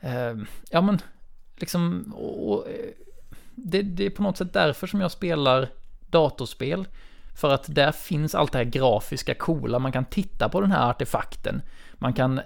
[0.00, 0.34] eh,
[0.70, 0.98] ja men
[1.56, 2.90] liksom, och, och, eh,
[3.54, 5.68] det, det är på något sätt därför som jag spelar
[6.10, 6.86] datorspel.
[7.34, 10.90] För att där finns allt det här grafiska coola, man kan titta på den här
[10.90, 11.62] artefakten.
[11.94, 12.40] Man kan,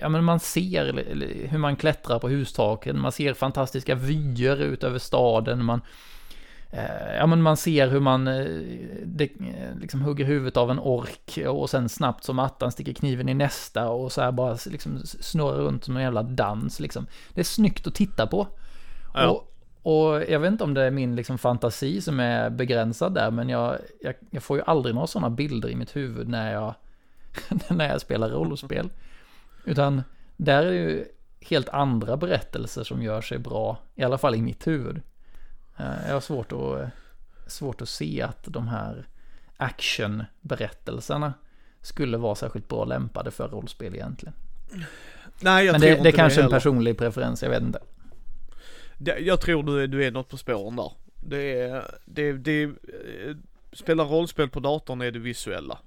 [0.00, 1.04] ja men man ser
[1.48, 5.80] hur man klättrar på hustaken, man ser fantastiska vyer ut över staden, man,
[6.70, 8.46] eh, ja men man ser hur man eh,
[9.04, 13.28] det, eh, liksom hugger huvudet av en ork och sen snabbt som attan sticker kniven
[13.28, 17.06] i nästa och så här bara liksom snurrar runt som en jävla dans liksom.
[17.34, 18.46] Det är snyggt att titta på.
[19.14, 19.28] Ja.
[19.28, 19.55] Och,
[19.86, 23.48] och jag vet inte om det är min liksom fantasi som är begränsad där, men
[23.48, 26.74] jag, jag, jag får ju aldrig några sådana bilder i mitt huvud när jag,
[27.68, 28.90] när jag spelar rollspel.
[29.64, 30.02] Utan
[30.36, 31.04] där är det ju
[31.40, 35.00] helt andra berättelser som gör sig bra, i alla fall i mitt huvud.
[35.76, 36.88] Eh, Jag har svårt att,
[37.52, 39.06] svårt att se att de här
[39.56, 41.34] actionberättelserna
[41.80, 44.34] skulle vara särskilt bra lämpade för rollspel egentligen.
[45.40, 47.62] Nej jag Men tror det, inte det är kanske är en personlig preferens, jag vet
[47.62, 47.78] inte.
[48.98, 50.92] Det, jag tror du, är- du är något på spåren där.
[51.22, 53.36] Det är, det, det, eh,
[53.72, 55.78] spela rollspel på datorn är det visuella.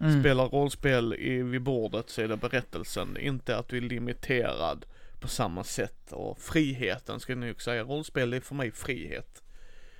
[0.00, 0.20] Mm.
[0.20, 4.84] Spela rollspel i, vid bordet så är det berättelsen, inte att du är limiterad
[5.20, 6.12] på samma sätt.
[6.12, 9.42] Och friheten ska jag nog säga, rollspel är för mig frihet.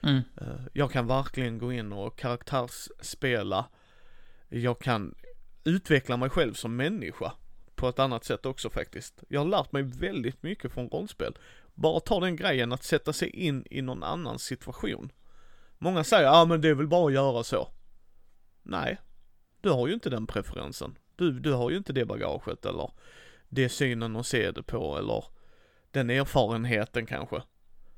[0.02, 0.20] Mm.
[0.40, 3.66] Eh, Jag kan verkligen gå in och karaktärsspela.
[4.48, 5.14] Jag kan
[5.64, 7.32] utveckla mig själv som människa
[7.74, 9.22] på ett annat sätt också faktiskt.
[9.28, 11.34] Jag har lärt mig väldigt mycket från rollspel.
[11.74, 15.12] Bara ta den grejen att sätta sig in i någon annans situation.
[15.78, 17.68] Många säger, ja ah, men det är väl bara att göra så.
[18.62, 18.98] Nej,
[19.60, 20.98] du har ju inte den preferensen.
[21.16, 22.90] Du, du har ju inte det bagaget eller
[23.48, 25.24] det synen att se det på eller
[25.90, 27.42] den erfarenheten kanske.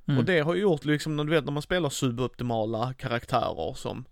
[0.06, 0.18] Mm.
[0.18, 4.04] Och det har gjort liksom, du vet när man spelar suboptimala karaktärer som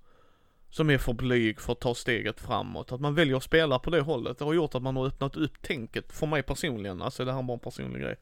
[0.73, 2.93] som är för blyg för att ta steget framåt.
[2.93, 4.39] Att man väljer att spela på det hållet.
[4.39, 7.03] Det har gjort att man har öppnat upp tänket för mig personligen.
[7.03, 8.17] Alltså det här var en personlig grej.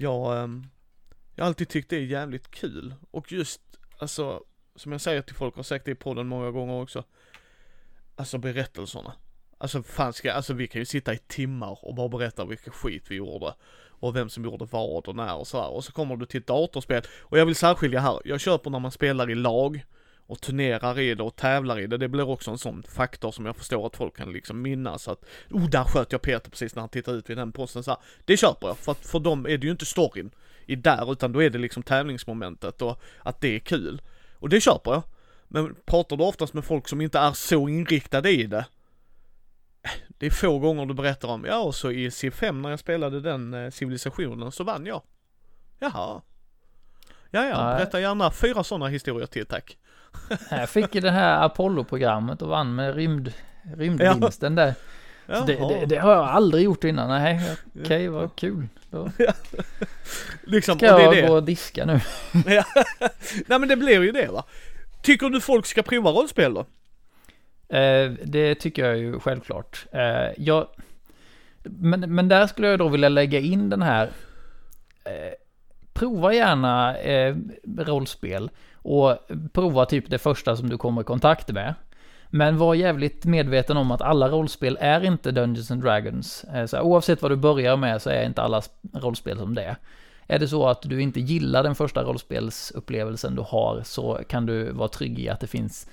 [0.00, 0.66] Jag, ehm,
[1.34, 2.94] jag har alltid tyckt det är jävligt kul.
[3.10, 3.60] Och just,
[3.98, 4.44] alltså,
[4.76, 7.04] som jag säger till folk, har sagt det i podden många gånger också.
[8.16, 9.12] Alltså berättelserna.
[9.58, 13.04] Alltså fan ska, alltså vi kan ju sitta i timmar och bara berätta vilka skit
[13.08, 13.54] vi gjorde.
[14.00, 15.68] Och vem som gjorde vad och när och så här.
[15.68, 17.02] Och så kommer du till ett datorspel.
[17.20, 19.84] Och jag vill särskilja här, jag köper när man spelar i lag
[20.28, 21.96] och turnerar i det och tävlar i det.
[21.96, 25.24] Det blir också en sån faktor som jag förstår att folk kan liksom minnas att
[25.50, 28.00] oh, där sköt jag Peter precis när han tittar ut vid den posten så här.
[28.24, 30.30] Det köper jag, för att för dem är det ju inte storyn
[30.66, 34.02] i där, utan då är det liksom tävlingsmomentet och att det är kul.
[34.34, 35.02] Och det köper jag.
[35.48, 38.66] Men pratar du oftast med folk som inte är så inriktade i det,
[40.08, 43.20] det är få gånger du berättar om, ja och så i C5 när jag spelade
[43.20, 45.02] den eh, civilisationen så vann jag.
[45.78, 46.22] Jaha.
[47.30, 49.78] Ja, ja, berätta gärna fyra sådana historier till tack.
[50.50, 53.32] Jag fick ju det här Apollo-programmet och vann med rymd,
[53.76, 54.74] rymdvinsten där.
[55.26, 57.08] Så det, det, det har jag aldrig gjort innan.
[57.08, 57.40] Nej,
[57.80, 58.68] okej, vad kul.
[58.90, 59.10] Då
[60.44, 61.22] liksom, ska jag det.
[61.22, 62.00] gå och diska nu.
[62.46, 62.64] Ja.
[63.46, 64.44] Nej men det blir ju det va.
[65.02, 66.60] Tycker du folk ska prova rollspel då?
[67.76, 69.86] Eh, det tycker jag ju självklart.
[69.92, 70.66] Eh, jag,
[71.62, 74.10] men, men där skulle jag då vilja lägga in den här.
[75.04, 75.32] Eh,
[75.92, 77.36] prova gärna eh,
[77.78, 78.50] rollspel
[78.88, 79.18] och
[79.52, 81.74] prova typ det första som du kommer i kontakt med.
[82.30, 86.44] Men var jävligt medveten om att alla rollspel är inte Dungeons and Dragons.
[86.44, 88.62] Eh, så här, oavsett vad du börjar med så är inte alla
[88.92, 89.76] rollspel som det
[90.26, 90.38] är.
[90.38, 94.88] Det så att du inte gillar den första rollspelsupplevelsen du har så kan du vara
[94.88, 95.88] trygg i att det finns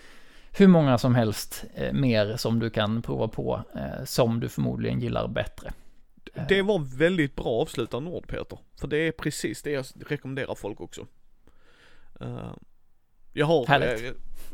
[0.52, 5.00] hur många som helst eh, mer som du kan prova på eh, som du förmodligen
[5.00, 5.74] gillar bättre.
[6.50, 8.58] Det var väldigt bra avslutande ord Peter.
[8.80, 11.06] För det är precis det jag rekommenderar folk också.
[13.36, 14.04] Eh, jag har, Härligt.
[14.06, 14.12] eh,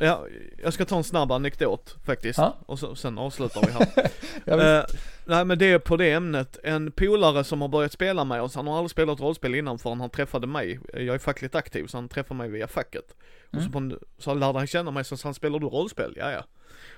[0.08, 0.26] ja,
[0.64, 2.40] jag ska ta en snabb anekdot faktiskt.
[2.40, 2.58] Ja.
[2.66, 4.12] Och så, sen avslutar vi här.
[4.80, 4.84] Eh,
[5.26, 8.56] nej men det är på det ämnet, en polare som har börjat spela med oss,
[8.56, 10.80] han har aldrig spelat rollspel innan förrän han träffade mig.
[10.94, 13.16] Jag är fackligt aktiv så han träffade mig via facket.
[13.52, 13.90] Och så, Mm.
[13.90, 16.14] på så lärde han känna mig så han, spelar du rollspel?
[16.18, 16.44] Ja ja.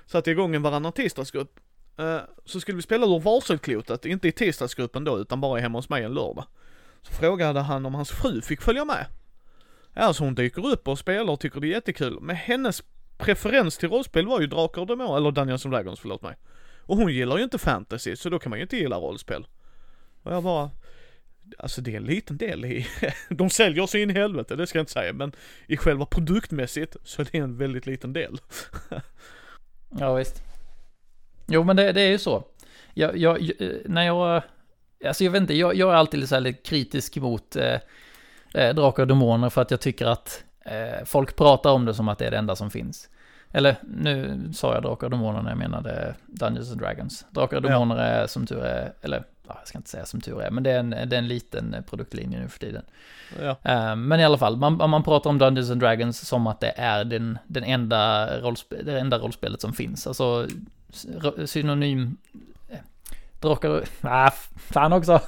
[0.06, 1.60] Satte igång en varannan tisdagsgrupp.
[1.98, 5.88] Eh, så skulle vi spela ur varselklotet, inte i tisdagsgruppen då utan bara hemma hos
[5.88, 6.44] mig en lördag.
[7.02, 9.06] Så frågade han om hans fru fick följa med.
[9.94, 12.18] Ja, hon dyker upp och spelar och tycker det är jättekul.
[12.20, 12.82] Men hennes
[13.18, 16.36] preferens till rollspel var ju Drakar och Demoner, eller Dungeons and Dragons, förlåt mig.
[16.80, 19.46] Och hon gillar ju inte fantasy, så då kan man ju inte gilla rollspel.
[20.22, 20.70] Och jag bara,
[21.58, 22.86] alltså det är en liten del i,
[23.28, 25.32] de säljer så in i helvete, det ska jag inte säga, men
[25.66, 28.38] i själva produktmässigt så är det en väldigt liten del.
[29.98, 30.42] Ja, visst.
[31.46, 32.44] Jo, men det, det är ju så.
[32.94, 33.50] Jag, jag,
[33.84, 34.42] när jag,
[35.04, 37.78] alltså jag vet inte, jag, jag är alltid så här lite kritisk mot eh,
[38.54, 42.08] eh, Drakar och Demoner för att jag tycker att eh, folk pratar om det som
[42.08, 43.08] att det är det enda som finns.
[43.52, 47.26] Eller nu sa jag Drakar och Demoner när jag menade Dungeons and Dragons.
[47.30, 47.68] Drakar och Ja.
[47.68, 50.62] Demoner är som tur är, eller ja, jag ska inte säga som tur är, men
[50.62, 52.82] det är en, det är en liten produktlinje nu för tiden.
[53.42, 56.60] Ja, Eh, Men i alla fall, man, man pratar om Dungeons and Dragons som att
[56.60, 60.06] det är den, den enda, rollspe, det enda rollspelet som finns.
[60.06, 60.46] Alltså
[61.46, 62.16] synonym...
[62.70, 62.78] eh,
[63.40, 63.82] Drakar och...
[64.00, 65.20] Ah, fan också!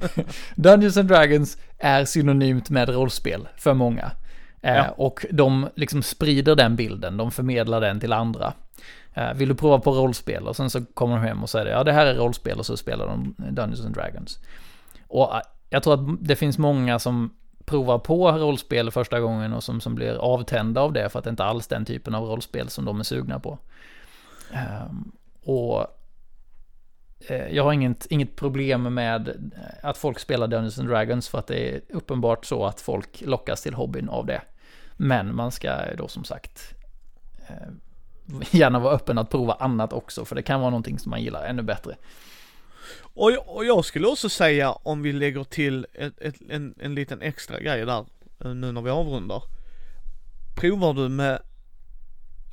[0.56, 4.10] Dungeons and Dragons är synonymt med rollspel för många.
[4.62, 4.88] Eh, Ja.
[4.96, 8.52] Och de liksom sprider den bilden, de förmedlar den till andra.
[9.14, 10.48] Eh, Vill du prova på rollspel?
[10.48, 12.76] Och sen så kommer de hem och säger ja det här är rollspel och så
[12.76, 14.38] spelar de Dungeons and Dragons.
[15.08, 19.64] Och eh, jag tror att det finns många som provar på rollspel första gången och
[19.64, 22.24] som, som blir avtända av det för att det inte alls är den typen av
[22.24, 23.58] rollspel som de är sugna på.
[24.52, 25.12] Ehm,
[25.44, 25.86] och
[27.50, 29.52] jag har inget, inget problem med
[29.82, 33.62] att folk spelar Dungeons and Dragons för att det är uppenbart så att folk lockas
[33.62, 34.42] till hobbyn av det.
[34.96, 36.74] Men man ska då som sagt
[37.48, 37.68] eh,
[38.58, 41.44] gärna vara öppen att prova annat också för det kan vara någonting som man gillar
[41.44, 41.96] ännu bättre.
[43.00, 46.94] och, jag- och jag skulle också säga om vi lägger till ett, ett, en, en
[46.94, 48.04] liten extra grej där,
[48.44, 49.42] eh, nu när vi avrundar.
[50.56, 51.42] Provar du med,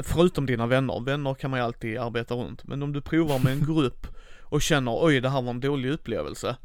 [0.03, 3.53] förutom dina vänner, vänner kan man ju alltid arbeta runt, men om du provar med
[3.53, 4.07] en grupp
[4.55, 6.55] och känner oj det här var en dålig upplevelse.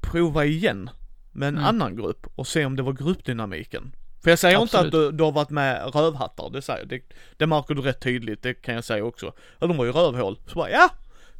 [0.00, 0.90] Prova igen
[1.32, 1.66] med en Mm.
[1.68, 3.94] annan grupp och se om det var gruppdynamiken.
[4.22, 4.94] För jag säger inte Absolut.
[4.94, 7.02] att du, du har varit med rövhattar, det, säger, det,
[7.36, 9.32] det märker du rätt tydligt, det kan jag säga också.
[9.58, 10.38] Ja de var ju rövhål.
[10.46, 10.90] Så bara, ja,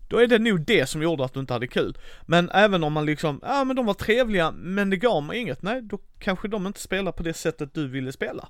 [0.09, 1.99] då är det nog det som gjorde att du inte hade kul.
[2.23, 5.63] Men även om man liksom, ja men de var trevliga men det gav mig inget,
[5.63, 8.49] nej då kanske de inte spelar på det sättet du ville spela.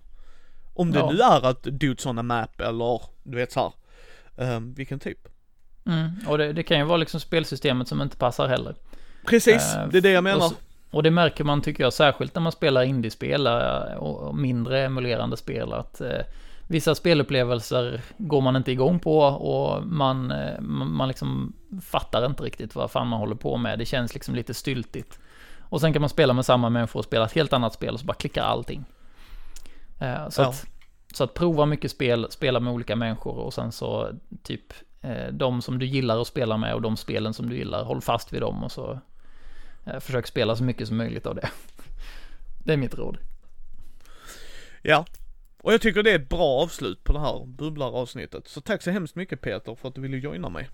[0.74, 1.10] Om det Ja.
[1.12, 3.72] nu är att dudes on a map eller du vet såhär,
[4.36, 5.28] um, vilken typ.
[5.86, 8.74] Mm, och det, det kan ju vara liksom spelsystemet som inte passar heller.
[9.26, 10.48] Precis, Eh, det är det jag och menar.
[10.48, 10.54] så-
[10.90, 13.52] och det märker man tycker jag särskilt när man spelar indiespel eh,
[13.96, 16.18] och mindre emulerande spel att eh,
[16.68, 20.32] vissa spelupplevelser går man inte igång på och man,
[20.96, 21.52] man liksom
[21.82, 23.78] fattar inte riktigt vad fan man håller på med.
[23.78, 25.18] Det känns liksom lite styltigt.
[25.60, 28.00] Och sen kan man spela med samma människor och spela ett helt annat spel och
[28.00, 28.84] så bara klickar allting.
[30.30, 30.48] Så, ja.
[30.48, 30.66] att,
[31.14, 34.08] så att prova mycket spel, spela med olika människor och sen så
[34.42, 34.72] typ
[35.32, 38.32] de som du gillar att spela med och de spelen som du gillar, håll fast
[38.32, 39.00] vid dem och så
[40.00, 41.50] försök spela så mycket som möjligt av det.
[42.64, 43.18] Det är mitt råd.
[44.82, 45.04] Ja,
[45.62, 48.48] och jag tycker det är ett bra avslut på det här bubblaravsnittet.
[48.48, 50.68] Så tack så hemskt mycket Peter för att du ville joina mig.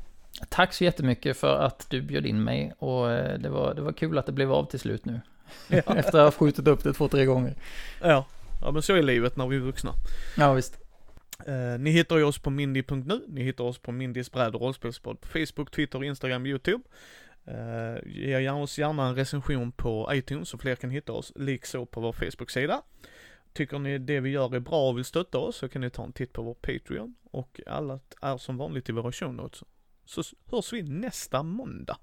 [0.49, 3.93] Tack så jättemycket för att du bjöd in mig och eh, det var, det var
[3.93, 5.21] kul att det blev av till slut nu.
[5.69, 5.83] Ja.
[5.97, 7.55] Efter att ha skjutit upp det två, tre gånger.
[8.01, 8.27] Ja,
[8.63, 9.93] ja men så är livet när vi är vuxna.
[10.37, 10.79] Ja, visst.
[11.47, 15.21] Eh, ni hittar ju oss på mindy.nu, ni hittar oss på Mindys bräd och rollspelspodd
[15.21, 16.85] på Facebook, Twitter, Instagram, YouTube.
[17.45, 22.01] Eh, ge oss gärna en recension på iTunes så fler kan hitta oss, likså på
[22.01, 22.83] vår Facebook-sida.
[23.53, 26.05] Tycker ni det vi gör är bra och vill stötta oss så kan ni ta
[26.05, 29.63] en titt på vår Patreon och allt är som vanligt i våra show notes.
[30.05, 31.97] Så hörs vi nästa måndag.